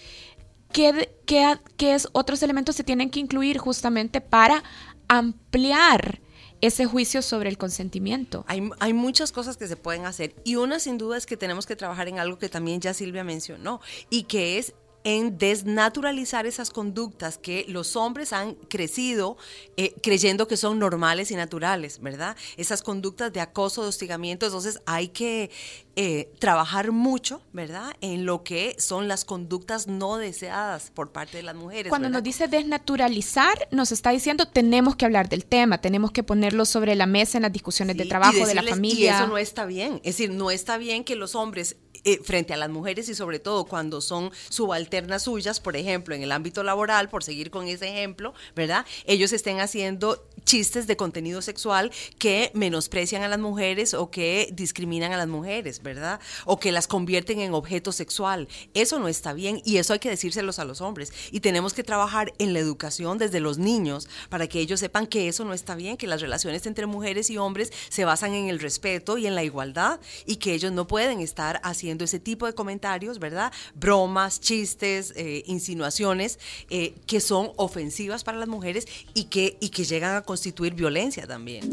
[0.72, 4.64] ¿Qué, qué qué es, otros elementos se tienen que incluir justamente para
[5.06, 6.20] ampliar
[6.66, 8.44] ese juicio sobre el consentimiento?
[8.48, 11.66] Hay, hay muchas cosas que se pueden hacer y una sin duda es que tenemos
[11.66, 14.74] que trabajar en algo que también ya Silvia mencionó y que es
[15.04, 19.36] en desnaturalizar esas conductas que los hombres han crecido
[19.76, 22.36] eh, creyendo que son normales y naturales, ¿verdad?
[22.56, 25.50] Esas conductas de acoso, de hostigamiento, entonces hay que
[25.96, 27.94] eh, trabajar mucho, ¿verdad?
[28.00, 31.90] En lo que son las conductas no deseadas por parte de las mujeres.
[31.90, 32.18] Cuando ¿verdad?
[32.18, 36.94] nos dice desnaturalizar, nos está diciendo tenemos que hablar del tema, tenemos que ponerlo sobre
[36.94, 39.12] la mesa en las discusiones de trabajo, y de la familia.
[39.12, 39.96] Y eso no está bien.
[39.96, 43.38] Es decir, no está bien que los hombres, eh, frente a las mujeres y sobre
[43.38, 47.88] todo cuando son subalternas suyas, por ejemplo, en el ámbito laboral, por seguir con ese
[47.88, 48.86] ejemplo, ¿verdad?
[49.06, 55.12] Ellos estén haciendo chistes de contenido sexual que menosprecian a las mujeres o que discriminan
[55.12, 56.20] a las mujeres, ¿verdad?
[56.44, 58.48] O que las convierten en objeto sexual.
[58.74, 61.12] Eso no está bien y eso hay que decírselos a los hombres.
[61.30, 65.28] Y tenemos que trabajar en la educación desde los niños para que ellos sepan que
[65.28, 68.60] eso no está bien, que las relaciones entre mujeres y hombres se basan en el
[68.60, 72.54] respeto y en la igualdad y que ellos no pueden estar haciendo ese tipo de
[72.54, 73.52] comentarios, ¿verdad?
[73.74, 76.38] Bromas, chistes, eh, insinuaciones
[76.70, 81.28] eh, que son ofensivas para las mujeres y que, y que llegan a constituir violencia
[81.28, 81.70] también.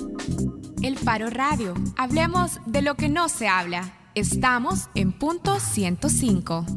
[0.84, 1.74] El Faro Radio.
[1.98, 3.92] Hablemos de lo que no se habla.
[4.14, 6.68] Estamos en punto 105.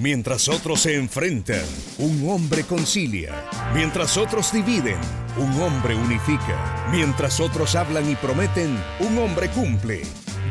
[0.00, 1.62] Mientras otros se enfrentan,
[1.98, 3.48] un hombre concilia.
[3.72, 4.98] Mientras otros dividen,
[5.38, 6.88] un hombre unifica.
[6.90, 10.02] Mientras otros hablan y prometen, un hombre cumple.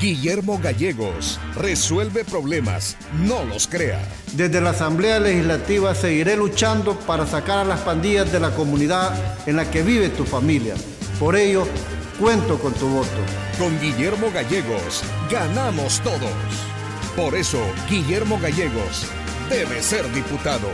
[0.04, 4.06] Guillermo Gallegos resuelve problemas, no los crea.
[4.34, 9.14] Desde la Asamblea Legislativa seguiré luchando para sacar a las pandillas de la comunidad
[9.48, 10.74] en la que vive tu familia.
[11.22, 11.66] Por ello,
[12.20, 13.22] cuento con tu voto.
[13.58, 16.20] Con Guillermo Gallegos, ganamos todos.
[17.16, 19.06] Por eso, Guillermo Gallegos
[19.50, 20.68] debe ser diputado.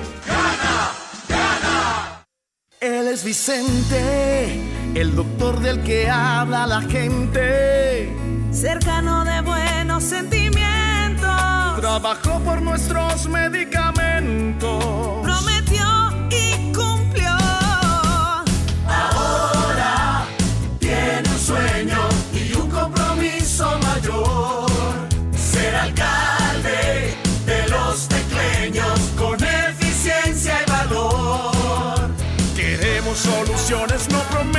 [2.81, 4.59] Él es Vicente,
[4.95, 8.18] el doctor del que habla la gente.
[8.51, 11.29] Cercano de buenos sentimientos.
[11.79, 14.83] Trabajó por nuestros medicamentos.
[15.23, 15.85] Prometió
[16.29, 17.31] y cumplió.
[18.87, 20.25] Ahora
[20.79, 21.99] tiene un sueño
[22.33, 24.69] y un compromiso mayor.
[25.35, 32.09] Ser alcalde de los tecleños con eficiencia y valor.
[32.55, 34.58] Queremos soluciones, no promesas.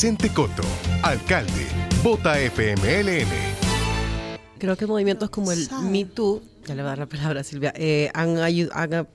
[0.00, 0.62] Vicente Coto,
[1.02, 1.66] alcalde.
[2.04, 3.26] Vota FMLN.
[4.56, 5.68] Creo que movimientos como el.
[5.90, 9.08] Me Too, ya le voy a dar la palabra a Silvia, eh, han, han,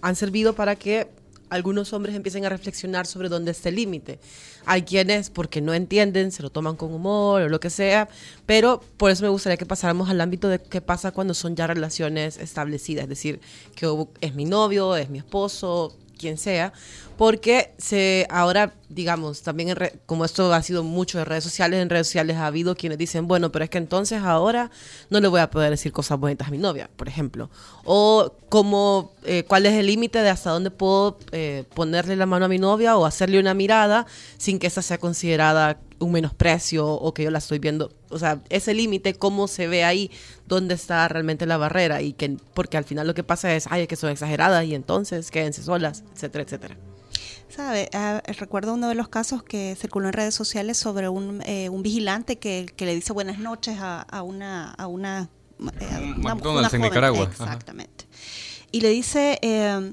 [0.00, 1.08] han servido para que
[1.50, 4.20] algunos hombres empiecen a reflexionar sobre dónde está el límite.
[4.64, 8.08] Hay quienes, porque no entienden, se lo toman con humor o lo que sea,
[8.46, 11.66] pero por eso me gustaría que pasáramos al ámbito de qué pasa cuando son ya
[11.66, 13.40] relaciones establecidas, es decir,
[13.74, 16.72] que es mi novio, es mi esposo, quien sea,
[17.18, 21.80] porque se ahora, digamos, también en re- como esto ha sido mucho de redes sociales,
[21.82, 24.70] en redes sociales ha habido quienes dicen, bueno, pero es que entonces ahora
[25.10, 27.50] no le voy a poder decir cosas bonitas a mi novia, por ejemplo.
[27.84, 32.46] O como, eh, cuál es el límite de hasta dónde puedo eh, ponerle la mano
[32.46, 34.06] a mi novia o hacerle una mirada
[34.38, 37.90] sin que esa sea considerada un menosprecio o que yo la estoy viendo.
[38.10, 40.10] O sea, ese límite, cómo se ve ahí,
[40.46, 43.82] dónde está realmente la barrera y que, porque al final lo que pasa es, ay,
[43.82, 46.76] es que son exageradas y entonces quédense solas, etcétera, etcétera.
[47.48, 47.88] ¿Sabe?
[47.92, 51.82] Ah, recuerdo uno de los casos que circuló en redes sociales sobre un, eh, un
[51.82, 54.70] vigilante que, que le dice buenas noches a, a una...
[54.72, 55.28] A una
[55.80, 56.90] eh, a Un una- McDonald's en joven.
[56.90, 57.44] Nicaragua, ajá.
[57.44, 58.06] Exactamente.
[58.70, 59.92] Y le dice, eh,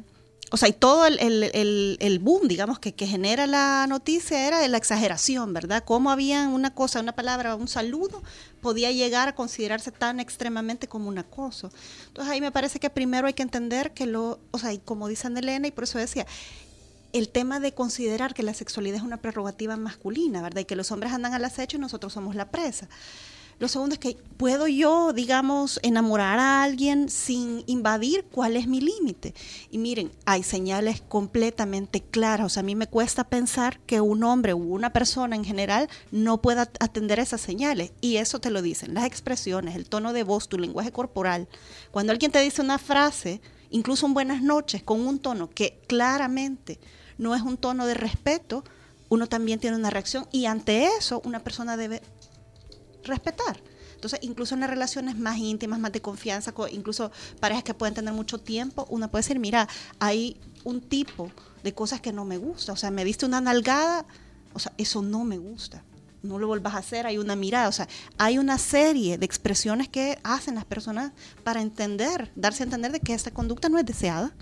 [0.52, 4.48] o sea, y todo el, el- el- el boom, digamos, que, que genera la noticia
[4.48, 5.84] era de la exageración, ¿verdad?
[5.86, 8.24] Cómo había una cosa, una palabra, un saludo,
[8.62, 11.72] podía llegar a considerarse tan extremadamente como un acoso.
[12.08, 15.08] Entonces ahí me parece que primero hay que entender que lo, o sea, y como
[15.08, 16.26] dice Elena, y por eso decía,
[17.14, 20.62] el tema de considerar que la sexualidad es una prerrogativa masculina, ¿verdad?
[20.62, 22.88] Y que los hombres andan al acecho y nosotros somos la presa.
[23.60, 28.80] Lo segundo es que puedo yo, digamos, enamorar a alguien sin invadir cuál es mi
[28.80, 29.34] límite.
[29.70, 32.46] Y miren, hay señales completamente claras.
[32.46, 35.90] O sea, a mí me cuesta pensar que un hombre u una persona en general
[36.10, 37.92] no pueda atender esas señales.
[38.00, 41.50] Y eso te lo dicen las expresiones, el tono de voz, tu lenguaje corporal.
[41.92, 43.42] Cuando alguien te dice una frase,
[43.72, 46.80] incluso un buenas noches, con un tono que claramente
[47.18, 48.64] no es un tono de respeto,
[49.10, 50.28] uno también tiene una reacción.
[50.32, 52.02] Y ante eso, una persona debe
[53.04, 53.62] respetar.
[53.96, 57.94] Entonces, incluso en las relaciones más íntimas, más de confianza, co- incluso parejas que pueden
[57.94, 59.68] tener mucho tiempo, uno puede decir, mira,
[60.00, 61.32] hay un tipo
[61.64, 62.72] de cosas que no me gusta.
[62.72, 64.06] O sea, me diste una nalgada,
[64.54, 65.84] o sea, eso no me gusta.
[66.24, 67.68] No lo vuelvas a hacer, hay una mirada.
[67.68, 71.12] O sea, hay una serie de expresiones que hacen las personas
[71.44, 74.34] para entender, darse a entender de que esta conducta no es deseada.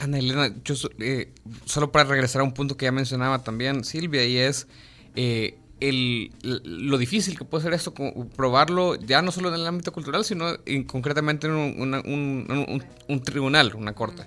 [0.00, 1.32] Ana Elena, yo eh,
[1.64, 4.66] solo para regresar a un punto que ya mencionaba también Silvia, y es
[5.14, 7.92] eh, el, lo difícil que puede ser esto,
[8.36, 12.46] probarlo ya no solo en el ámbito cultural, sino en- concretamente en un, una- un-
[12.48, 14.26] un- un tribunal, una corte.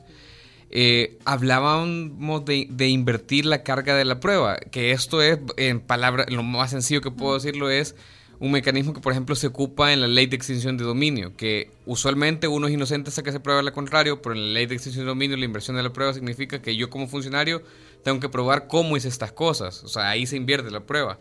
[0.70, 6.30] Eh, hablábamos de, de invertir la carga de la prueba, que esto es, en palabras,
[6.30, 7.96] lo más sencillo que puedo decirlo es
[8.40, 11.72] un mecanismo que, por ejemplo, se ocupa en la ley de extinción de dominio, que
[11.86, 14.76] usualmente uno es inocente hasta que se prueba lo contrario, pero en la ley de
[14.76, 17.64] extinción de dominio la inversión de la prueba significa que yo como funcionario
[18.04, 21.18] tengo que probar cómo hice estas cosas, o sea, ahí se invierte la prueba.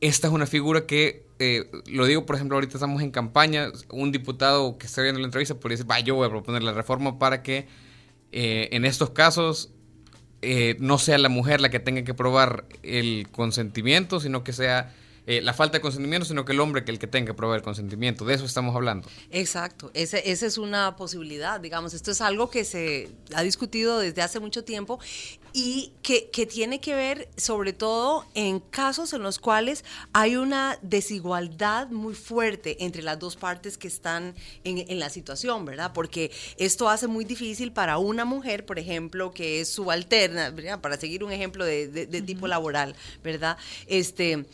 [0.00, 4.12] Esta es una figura que, eh, lo digo, por ejemplo, ahorita estamos en campaña, un
[4.12, 7.18] diputado que está viendo la entrevista podría decir, va, yo voy a proponer la reforma
[7.18, 7.66] para que
[8.30, 9.70] eh, en estos casos
[10.40, 14.94] eh, no sea la mujer la que tenga que probar el consentimiento, sino que sea
[15.28, 17.56] eh, la falta de consentimiento, sino que el hombre que el que tenga que probar
[17.58, 18.24] el consentimiento.
[18.24, 19.08] De eso estamos hablando.
[19.30, 24.22] Exacto, ese, esa es una posibilidad, digamos, esto es algo que se ha discutido desde
[24.22, 24.98] hace mucho tiempo
[25.52, 30.78] y que, que tiene que ver sobre todo en casos en los cuales hay una
[30.82, 35.92] desigualdad muy fuerte entre las dos partes que están en, en la situación, ¿verdad?
[35.94, 40.80] Porque esto hace muy difícil para una mujer, por ejemplo, que es subalterna, ¿verdad?
[40.80, 43.56] para seguir un ejemplo de, de- de tipo laboral, ¿verdad?
[43.86, 44.44] Este,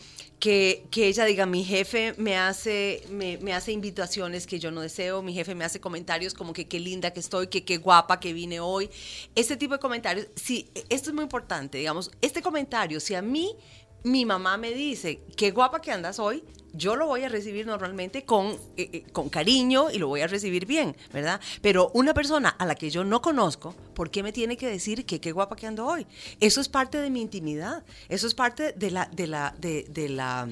[0.44, 4.82] que, que ella diga, mi jefe me hace, me, me hace invitaciones que yo no
[4.82, 8.20] deseo, mi jefe me hace comentarios como que qué linda que estoy, que qué guapa
[8.20, 8.90] que vine hoy.
[9.34, 13.56] Este tipo de comentarios, sí, esto es muy importante, digamos, este comentario, si a mí
[14.02, 18.24] mi mamá me dice, qué guapa que andas hoy, yo lo voy a recibir normalmente
[18.24, 21.40] con, eh, eh, con cariño y lo voy a recibir bien, ¿verdad?
[21.62, 25.06] Pero una persona a la que yo no conozco, ¿por qué me tiene que decir
[25.06, 26.06] que qué guapa que ando hoy?
[26.40, 30.08] Eso es parte de mi intimidad, eso es parte de la, de la, de, de
[30.08, 30.48] la,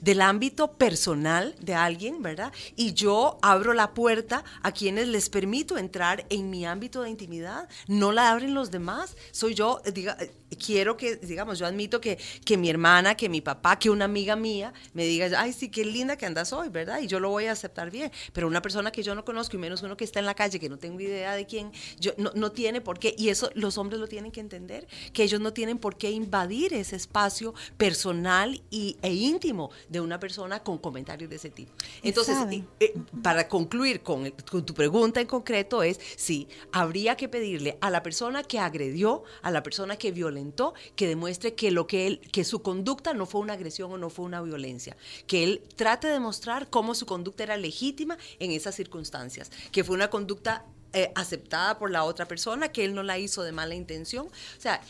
[0.00, 2.52] del ámbito personal de alguien, ¿verdad?
[2.76, 7.68] Y yo abro la puerta a quienes les permito entrar en mi ámbito de intimidad,
[7.88, 9.16] no la abren los demás.
[9.30, 13.28] Soy yo, eh, diga, eh, quiero que, digamos, yo admito que, que mi hermana, que
[13.28, 16.70] mi papá, que una amiga mía me diga, ay, sí, qué linda que andas hoy,
[16.70, 17.00] ¿verdad?
[17.00, 18.10] Y yo lo voy a aceptar bien.
[18.32, 20.58] Pero una persona que yo no conozco, y menos uno que está en la calle,
[20.58, 21.70] que no tengo idea de quién,
[22.00, 25.22] yo, no, no tiene por qué, y eso los hombres lo tienen que entender, que
[25.22, 30.64] ellos no tienen por qué invadir ese espacio personal y, e íntimo de una persona
[30.64, 31.72] con comentarios de ese tipo.
[32.02, 32.66] Entonces, saben.
[32.80, 38.02] eh, para concluir con tu pregunta en concreto es, sí, habría que pedirle a la
[38.02, 42.42] persona que agredió, a la persona que violentó, que demuestre que lo que él, que
[42.42, 44.96] su conducta no fue una agresión o no fue una violencia,
[45.28, 49.94] que él trate de demostrar cómo su conducta era legítima en esas circunstancias, que fue
[49.94, 53.74] una conducta eh, aceptada por la otra persona, que él no la hizo de mala
[53.74, 54.80] intención, o sea.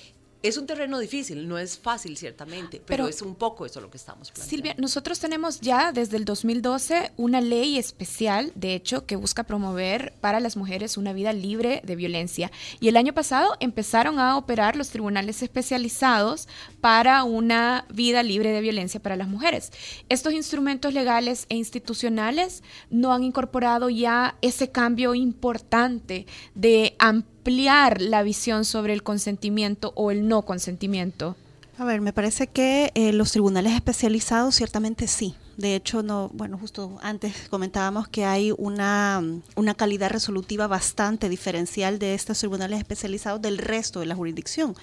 [0.43, 3.91] Es un terreno difícil, no es fácil ciertamente, pero, Pero- es un poco eso lo
[3.91, 4.51] que estamos planteando.
[4.51, 10.15] Silvia, nosotros tenemos ya desde el 2012 una ley especial, de hecho, que busca promover
[10.21, 12.51] para las mujeres una vida libre de violencia.
[12.81, 16.49] Y el año pasado empezaron a operar los tribunales especializados
[16.81, 19.71] para una vida libre de violencia para las mujeres.
[20.09, 28.23] Estos instrumentos legales e institucionales no han incorporado ya ese cambio importante de ampliar la
[28.23, 31.37] visión sobre el consentimiento o el no consentimiento.
[31.79, 35.35] A ver, me parece que eh, los tribunales especializados ciertamente sí.
[35.57, 39.23] De hecho, no, bueno, justo antes comentábamos que hay una,
[39.57, 44.75] una calidad resolutiva bastante diferencial de estos tribunales especializados del resto de la jurisdicción.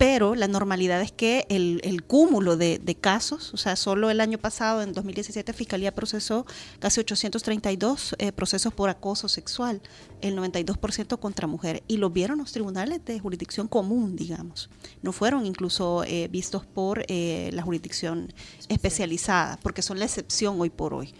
[0.00, 4.22] Pero la normalidad es que el, el cúmulo de, de casos, o sea, solo el
[4.22, 6.46] año pasado, en 2017, Fiscalía procesó
[6.78, 9.82] casi 832 eh, procesos por acoso sexual,
[10.22, 14.70] el 92% contra mujeres, y los vieron los tribunales de jurisdicción común, digamos.
[15.02, 18.32] No fueron incluso eh, vistos por eh, la jurisdicción
[18.70, 21.12] especializada, porque son la excepción hoy por hoy.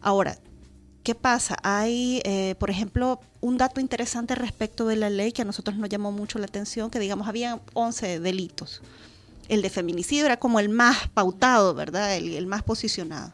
[0.00, 0.40] Ahora,
[1.04, 1.56] ¿qué pasa?
[1.62, 5.88] Hay, eh, por ejemplo, un dato interesante respecto de la ley que a nosotros nos
[5.88, 8.82] llamó mucho la atención, que digamos, había 11 delitos.
[9.48, 12.16] El de feminicidio era como el más pautado, ¿verdad?
[12.16, 13.32] El, el más posicionado.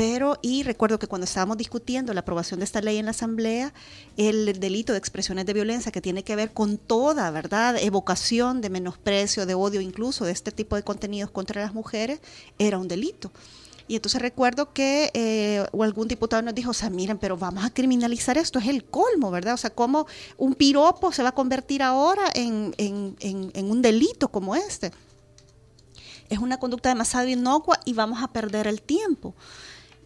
[0.00, 3.74] Pero, y recuerdo que cuando estábamos discutiendo la aprobación de esta ley en la Asamblea,
[4.16, 7.76] el delito de expresiones de violencia que tiene que ver con toda, ¿verdad?
[7.78, 12.20] Evocación de menosprecio, de odio, incluso de este tipo de contenidos contra las mujeres,
[12.58, 13.30] era un delito.
[13.90, 17.64] Y entonces recuerdo que eh, o algún diputado nos dijo, o sea, miren, pero vamos
[17.64, 19.54] a criminalizar esto, es el colmo, ¿verdad?
[19.54, 20.06] O sea, ¿cómo
[20.38, 24.92] un piropo se va a convertir ahora en, en- en- en un delito como este?
[26.28, 29.34] Es una conducta demasiado inocua y vamos a perder el tiempo.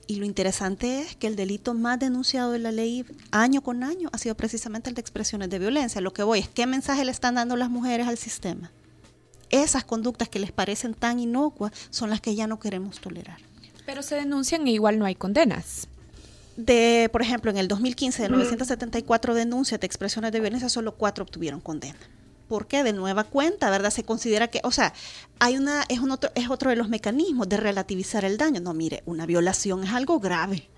[0.06, 4.08] Y lo interesante es que el delito más denunciado de la ley año con año
[4.12, 6.00] ha sido precisamente el de expresiones de violencia.
[6.00, 8.72] Lo que voy es, ¿qué mensaje le están dando las mujeres al sistema?
[9.50, 13.36] Esas conductas que les parecen tan inocuas son las que ya no queremos tolerar.
[13.86, 15.88] Pero se denuncian e igual no hay condenas.
[16.56, 21.24] De, por ejemplo, en el 2015, de 974 denuncias de expresiones de violencia, solo cuatro
[21.24, 21.98] obtuvieron condena.
[22.48, 22.84] ¿Por qué?
[22.84, 23.90] De nueva cuenta, ¿verdad?
[23.90, 24.92] Se considera que, o sea,
[25.40, 28.60] hay una, es, un otro, es otro de los mecanismos de relativizar el daño.
[28.60, 30.68] No, mire, una violación es algo grave.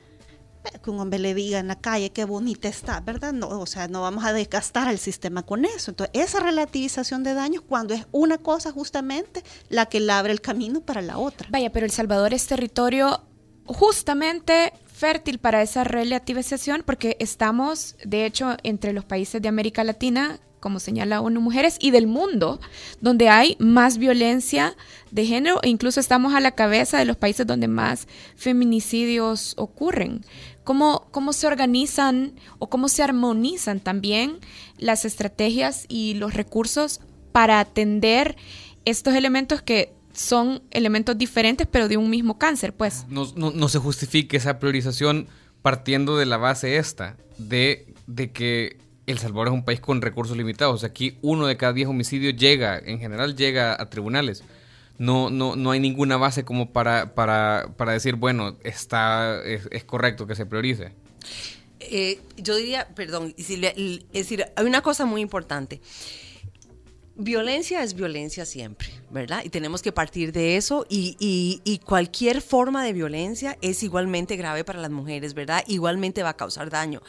[0.83, 3.33] Que un hombre le diga en la calle qué bonita está, ¿verdad?
[3.33, 5.91] No, o sea, no vamos a desgastar al sistema con eso.
[5.91, 10.41] Entonces, esa relativización de daños cuando es una cosa justamente la que le abre el
[10.41, 11.49] camino para la otra.
[11.51, 13.23] Vaya, pero El Salvador es territorio
[13.67, 20.41] justamente fértil para esa relativización porque estamos, de hecho, entre los países de América Latina,
[20.61, 22.61] como señala ONU Mujeres, y del mundo,
[23.01, 24.75] donde hay más violencia
[25.11, 30.25] de género e incluso estamos a la cabeza de los países donde más feminicidios ocurren.
[30.67, 34.39] ¿Cómo, cómo se organizan o cómo se armonizan también
[34.77, 37.01] las estrategias y los recursos
[37.33, 38.37] para atender
[38.85, 43.07] estos elementos que son elementos diferentes pero de un mismo cáncer, pues.
[43.09, 45.29] no, no- no se justifique esa priorización
[45.63, 50.37] partiendo de la base esta, de, de que El Salvador es un país con recursos
[50.37, 50.83] limitados.
[50.85, 54.43] Aquí uno de cada diez homicidios llega, en general llega a tribunales.
[54.99, 60.27] No, no, no hay ninguna base como para, para, para decir, bueno, está, es, correcto
[60.27, 60.93] que se priorice.
[61.81, 63.49] Eh, yo diría, perdón, es
[64.13, 65.81] decir, hay una cosa muy importante.
[67.19, 69.41] Violencia es violencia siempre, ¿verdad?
[69.43, 71.17] Y tenemos que partir de eso y,
[71.65, 75.65] y- cualquier forma de violencia es igualmente grave para las mujeres, ¿verdad?
[75.67, 77.01] Igualmente va a causar daño.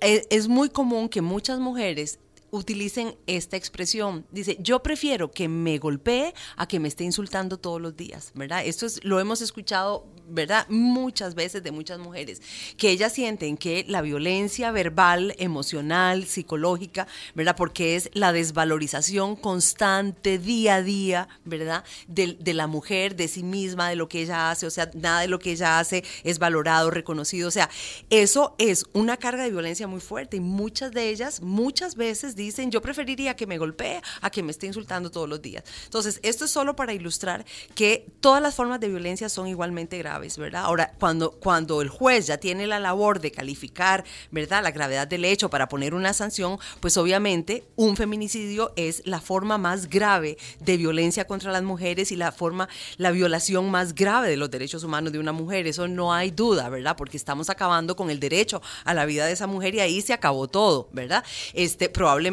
[0.00, 2.18] Es, es muy común que muchas mujeres
[2.50, 4.26] utilicen esta expresión.
[4.30, 8.64] Dice, yo prefiero que me golpee a que me esté insultando todos los días, ¿verdad?
[8.64, 10.66] Esto es, lo hemos escuchado, ¿verdad?
[10.68, 12.42] Muchas veces de muchas mujeres,
[12.76, 17.56] que ellas sienten que la violencia verbal, emocional, psicológica, ¿verdad?
[17.56, 21.84] Porque es la desvalorización constante, día a día, ¿verdad?
[22.08, 25.20] De, de la mujer, de sí misma, de lo que ella hace, o sea, nada
[25.20, 27.70] de lo que ella hace es valorado, reconocido, o sea,
[28.10, 32.70] eso es una carga de violencia muy fuerte y muchas de ellas, muchas veces dicen,
[32.70, 35.64] yo preferiría que me golpee a que me esté insultando todos los días.
[35.84, 40.38] Entonces, esto es solo para ilustrar que todas las formas de violencia son igualmente graves,
[40.38, 40.64] ¿verdad?
[40.64, 44.62] Ahora, cuando, cuando el juez ya tiene la labor de calificar, ¿verdad?
[44.62, 49.58] La gravedad del hecho para poner una sanción, pues obviamente un feminicidio es la forma
[49.58, 54.36] más grave de violencia contra las mujeres y la forma, la violación más grave de
[54.36, 55.66] los derechos humanos de una mujer.
[55.66, 56.96] Eso no hay duda, ¿verdad?
[56.96, 60.12] Porque estamos acabando con el derecho a la vida de esa mujer y ahí se
[60.12, 61.24] acabó todo, ¿verdad?
[61.52, 62.29] Este, probablemente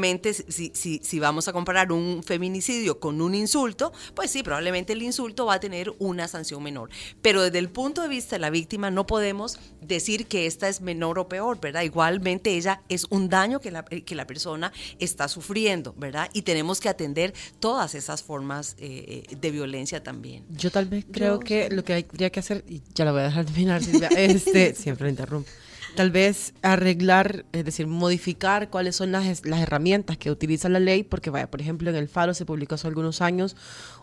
[0.47, 5.01] si, si, si vamos a comparar un feminicidio con un insulto, pues sí, probablemente el
[5.01, 6.89] insulto va a tener una sanción menor.
[7.21, 10.81] Pero desde el punto de vista de la víctima no podemos decir que esta es
[10.81, 11.81] menor o peor, ¿verdad?
[11.81, 16.29] Igualmente ella es un daño que la, que la persona está sufriendo, ¿verdad?
[16.33, 20.45] Y tenemos que atender todas esas formas eh, de violencia también.
[20.49, 23.25] Yo tal vez creo que lo que habría que hacer, y ya la voy a
[23.25, 25.49] dejar terminar, Silvia, este, siempre la interrumpo.
[25.97, 31.01] Tal vez arreglar, es decir, modificar cuáles son las, las herramientas que utiliza la ley,
[31.01, 33.55] porque vaya, por ejemplo, en el Faro se publicó hace algunos años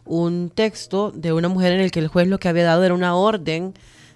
[0.05, 2.95] un texto de una mujer en el que el juez lo que había dado era
[2.95, 3.74] una orden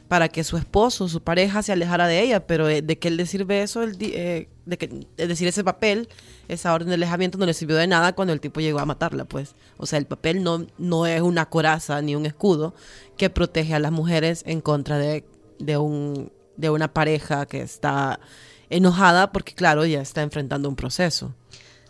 [0.09, 3.27] para que su esposo, su pareja, se alejara de ella, pero eh, de qué le
[3.27, 6.09] sirve eso, el eh, de que, es decir, ese papel,
[6.49, 9.25] esa orden de alejamiento no le sirvió de nada cuando el tipo llegó a matarla,
[9.25, 9.55] pues.
[9.77, 12.75] O sea, el papel no, no es una coraza ni un escudo
[13.17, 15.25] que protege a las mujeres en contra de,
[15.61, 18.21] de, un, de una pareja que está
[18.69, 21.35] enojada porque, claro, ya está enfrentando un proceso.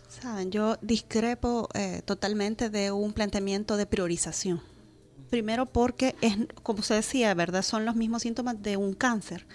[0.07, 4.61] Saben, yo discrepo eh, totalmente de un planteamiento de priorización.
[5.29, 7.61] Primero porque es, como usted decía, ¿verdad?
[7.61, 9.45] Son los mismos síntomas de un cáncer.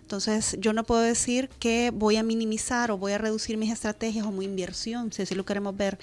[0.00, 4.26] Entonces, yo no puedo decir que voy a minimizar o voy a reducir mis estrategias
[4.26, 5.98] o mi inversión, si así lo queremos ver,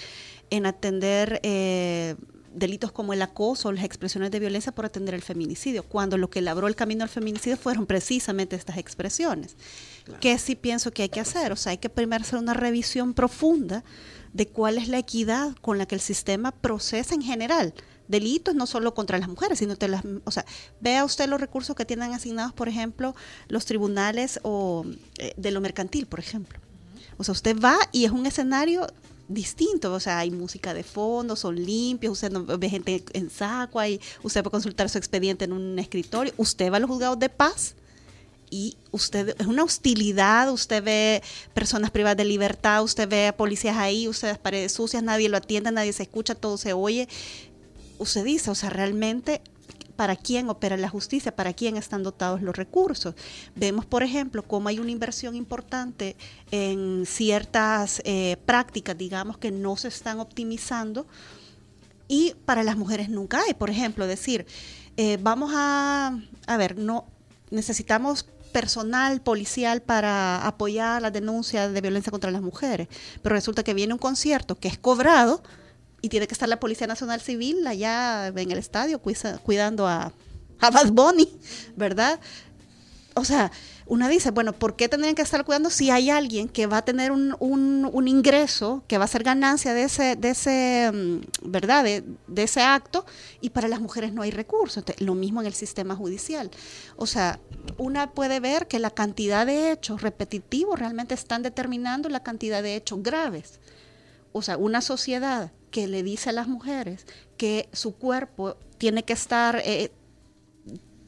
[0.49, 2.15] en atender eh,
[2.53, 6.29] delitos como el acoso o las expresiones de violencia por atender el feminicidio, cuando lo
[6.29, 9.55] que labró el camino al feminicidio fueron precisamente estas expresiones.
[10.19, 11.51] ¿Qué sí pienso que hay que hacer?
[11.51, 13.83] O sea, hay que primero hacer una revisión profunda
[14.33, 17.73] de cuál es la equidad con la que el sistema procesa en general
[18.09, 20.43] delitos no solo contra las mujeres, sino de las, o sea,
[20.81, 23.15] vea usted los recursos que tienen asignados, por ejemplo,
[23.47, 24.83] los tribunales o
[25.19, 26.59] eh, de lo mercantil, por ejemplo.
[27.17, 28.87] O sea, usted va y es un escenario
[29.29, 33.79] distinto, o sea, hay música de fondo, son limpios, usted no ve gente en saco,
[33.79, 37.29] hay, usted puede consultar su expediente en un escritorio, usted va a los juzgados de
[37.29, 37.75] paz
[38.49, 41.21] y usted es una hostilidad, usted ve
[41.53, 45.37] personas privadas de libertad, usted ve a policías ahí, usted las paredes sucias, nadie lo
[45.37, 47.07] atiende, nadie se escucha, todo se oye.
[47.99, 49.41] Usted dice, o sea, realmente
[49.99, 53.15] para quién opera la justicia, para quién están dotados los recursos.
[53.53, 56.15] Vemos, por ejemplo, cómo hay una inversión importante
[56.51, 61.05] en ciertas eh, prácticas, digamos, que no se están optimizando
[62.07, 63.53] y para las mujeres nunca hay.
[63.53, 64.45] Por ejemplo, decir,
[64.95, 67.05] eh, vamos a, a ver, no
[67.51, 68.23] necesitamos
[68.53, 72.87] personal policial para apoyar las denuncias de violencia contra las mujeres,
[73.21, 75.43] pero resulta que viene un concierto que es cobrado
[76.01, 80.13] y tiene que estar la Policía Nacional Civil allá en el estadio cuidando a,
[80.59, 81.29] a Bad Bunny,
[81.75, 82.19] ¿verdad?
[83.15, 83.51] O sea,
[83.89, 86.85] una dice, bueno, ¿por qué tendrían que estar cuidando si hay alguien que va a
[86.85, 91.83] tener un, ingreso, que va a ser ganancia de ese, de ese mm, ¿verdad?
[91.83, 93.05] De, ese acto,
[93.41, 94.83] y para las mujeres no hay recursos.
[94.99, 96.51] Lo mismo en el sistema judicial.
[96.97, 97.39] O sea,
[97.77, 102.75] una puede ver que la cantidad de hechos repetitivos realmente están determinando la cantidad de
[102.75, 103.59] hechos graves.
[104.33, 107.05] O sea, una sociedad que le dice a las mujeres
[107.37, 109.91] que su cuerpo tiene que estar eh,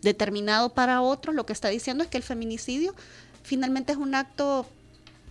[0.02, 2.96] determinado para otros, lo que está diciendo es que el feminicidio
[3.44, 4.66] finalmente es un acto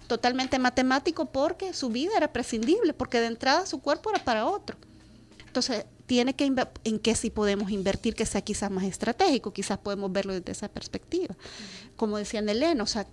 [0.06, 4.76] totalmente matemático porque su vida era prescindible, porque de entrada su cuerpo era para otro.
[5.46, 6.52] Entonces, tiene que
[6.84, 10.68] en qué sí podemos invertir que sea quizás más estratégico, quizás podemos verlo desde esa
[10.68, 11.36] perspectiva.
[11.94, 13.06] Como decía Nelena, o sea,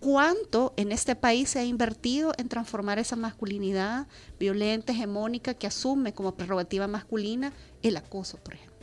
[0.00, 4.06] ¿Cuánto en este país se ha invertido en transformar esa masculinidad
[4.38, 8.76] violenta, hegemónica, que asume como prerrogativa masculina el acoso, por ejemplo?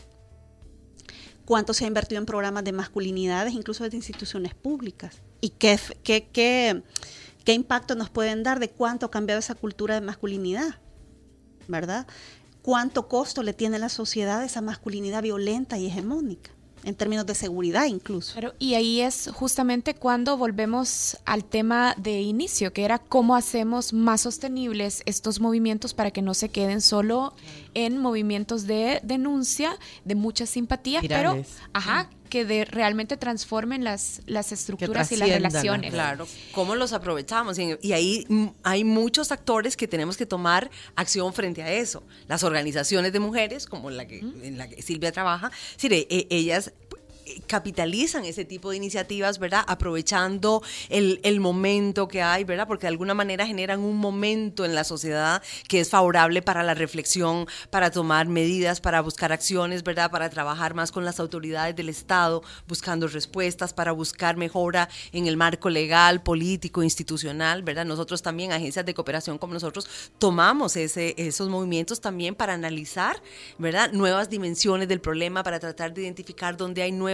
[1.46, 5.18] ¿Cuánto se ha invertido en programas de masculinidades, incluso de instituciones públicas?
[5.42, 6.84] ¿Y qué, qué, qué,
[7.44, 10.80] qué impacto nos pueden dar de cuánto ha cambiado esa cultura de masculinidad?
[11.68, 12.08] ¿Verdad?
[12.62, 16.52] ¿Cuánto costo le tiene a la sociedad esa masculinidad violenta y hegemónica?
[16.84, 18.34] En términos de seguridad incluso.
[18.36, 23.94] Pero, y ahí es justamente cuando volvemos al tema de inicio, que era cómo hacemos
[23.94, 27.34] más sostenibles estos movimientos para que no se queden solo
[27.74, 31.42] en movimientos de denuncia, de mucha simpatía, pero
[31.74, 35.92] ajá, que de, realmente transformen las, las estructuras y las relaciones.
[35.92, 37.60] Claro, cómo los aprovechamos.
[37.60, 42.02] Y ahí mm, hay muchos actores que tenemos que tomar acción frente a eso.
[42.28, 46.74] Las organizaciones de mujeres, como la que, en la que Silvia trabaja, sí, e, ellas
[47.48, 49.64] capitalizan ese tipo de iniciativas, ¿verdad?
[49.68, 52.68] Aprovechando el, el, momento que hay, ¿verdad?
[52.68, 56.74] Porque de alguna manera generan un momento en la sociedad que es favorable para la
[56.74, 60.12] reflexión, para tomar medidas, para buscar acciones, ¿verdad?
[60.12, 65.38] Para trabajar más con las autoridades del Estado, buscando respuestas, para buscar mejora en el
[65.38, 67.86] marco legal, político, institucional, ¿verdad?
[67.86, 73.22] Nosotros también, agencias de cooperación como nosotros, tomamos ese, esos movimientos también para analizar,
[73.58, 73.92] ¿verdad?
[73.92, 77.13] Nuevas dimensiones del problema, para tratar de identificar dónde hay nuevas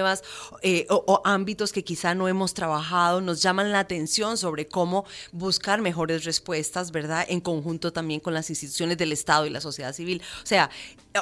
[0.61, 5.81] eh, o, ámbitos que quizá no hemos trabajado, nos llaman la atención sobre cómo buscar
[5.81, 7.25] mejores respuestas, ¿verdad?
[7.27, 10.21] En conjunto también con las instituciones del Estado y la sociedad civil.
[10.43, 10.69] O sea,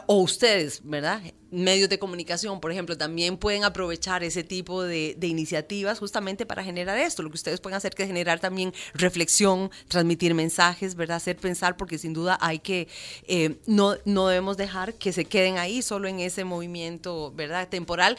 [0.05, 1.21] o ustedes, ¿verdad?
[1.49, 6.97] Medios de comunicación, por ejemplo, también pueden aprovechar ese tipo de, iniciativas justamente para generar
[6.97, 7.23] esto.
[7.23, 11.17] Lo que ustedes pueden hacer que es generar también reflexión, transmitir mensajes, ¿verdad?
[11.17, 12.87] Hacer pensar, porque sin duda hay que,
[13.27, 17.69] eh, no, no debemos dejar que se queden ahí solo en ese movimiento, ¿verdad?
[17.69, 18.17] Temporal,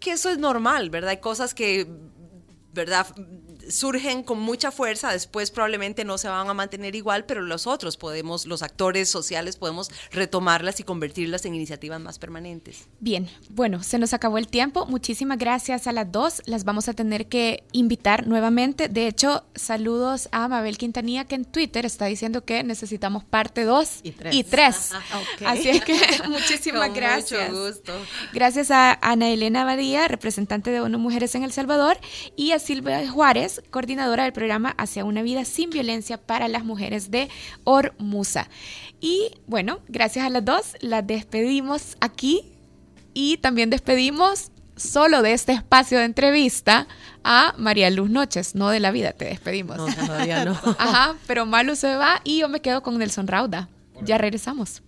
[0.00, 1.10] que eso es normal, ¿verdad?
[1.10, 1.86] Hay cosas que
[2.72, 3.06] ¿verdad?
[3.72, 7.96] Surgen con mucha fuerza, después probablemente no se van a mantener igual, pero los otros
[7.96, 12.86] podemos, los actores sociales podemos retomarlas y convertirlas en iniciativas más permanentes.
[13.00, 14.86] Bien, bueno, se nos acabó el tiempo.
[14.86, 16.42] Muchísimas gracias a las dos.
[16.46, 18.88] Las vamos a tener que invitar nuevamente.
[18.88, 24.00] De hecho, saludos a Mabel Quintanilla que en Twitter está diciendo que necesitamos parte 2
[24.02, 24.90] y 3.
[25.46, 25.98] Así es que
[26.28, 27.50] muchísimas gracias.
[27.50, 27.92] Mucho gusto.
[28.32, 31.98] Gracias a Ana Elena Badía, representante de ONU Mujeres en El Salvador,
[32.36, 37.10] y a Silvia Juárez, coordinadora del programa Hacia una vida sin violencia para las mujeres
[37.10, 37.28] de
[37.64, 38.48] Ormusa.
[39.00, 42.52] Y bueno, gracias a las dos, las despedimos aquí
[43.14, 46.86] y también despedimos solo de este espacio de entrevista
[47.24, 49.76] a María Luz Noches, no de la vida, te despedimos.
[49.76, 50.52] No, todavía no.
[50.78, 53.68] Ajá, pero Malu se va y yo me quedo con Nelson Rauda.
[54.02, 54.82] Ya regresamos.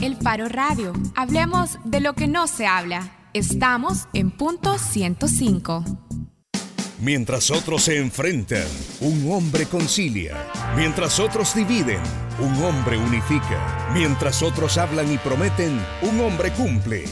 [0.00, 0.92] El Faro Radio.
[1.14, 3.21] Hablemos de lo que no se habla.
[3.34, 5.84] Estamos en punto 105.
[7.00, 8.66] Mientras otros se enfrentan,
[9.00, 10.36] un hombre concilia.
[10.76, 12.02] Mientras otros dividen,
[12.38, 13.88] un hombre unifica.
[13.94, 17.04] Mientras otros hablan y prometen, un hombre cumple.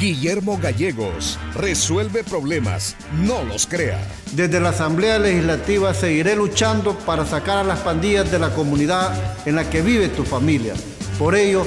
[0.00, 4.04] Guillermo Gallegos resuelve problemas, no los crea.
[4.32, 9.16] Desde la Asamblea Legislativa seguiré luchando para sacar a las pandillas de la comunidad
[9.46, 10.74] en la que vive tu familia.
[11.20, 11.64] Por ello,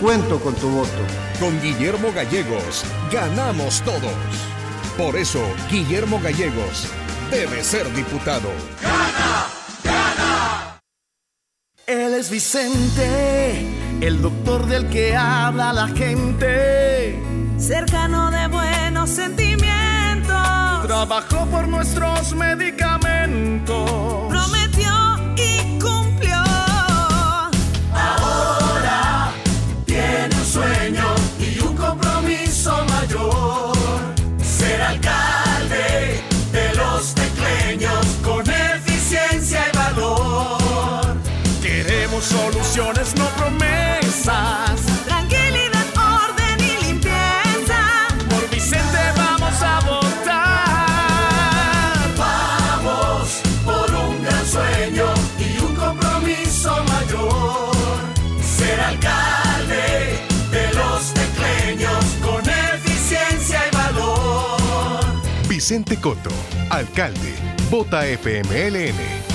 [0.00, 1.04] Cuento con tu voto.
[1.38, 4.14] Con Guillermo Gallegos ganamos todos.
[4.96, 6.86] Por eso, Guillermo Gallegos
[7.30, 8.48] debe ser diputado.
[8.82, 9.46] ¡Gana!
[9.84, 10.80] ¡Gana!
[11.86, 13.66] Él es Vicente,
[14.00, 17.20] el doctor del que habla la gente.
[17.58, 20.86] Cercano de buenos sentimientos.
[20.86, 24.28] Trabajó por nuestros medicamentos.
[24.30, 24.59] Prometió
[65.70, 66.30] Vicente Coto,
[66.68, 67.32] alcalde.
[67.70, 69.29] Vota FMLN.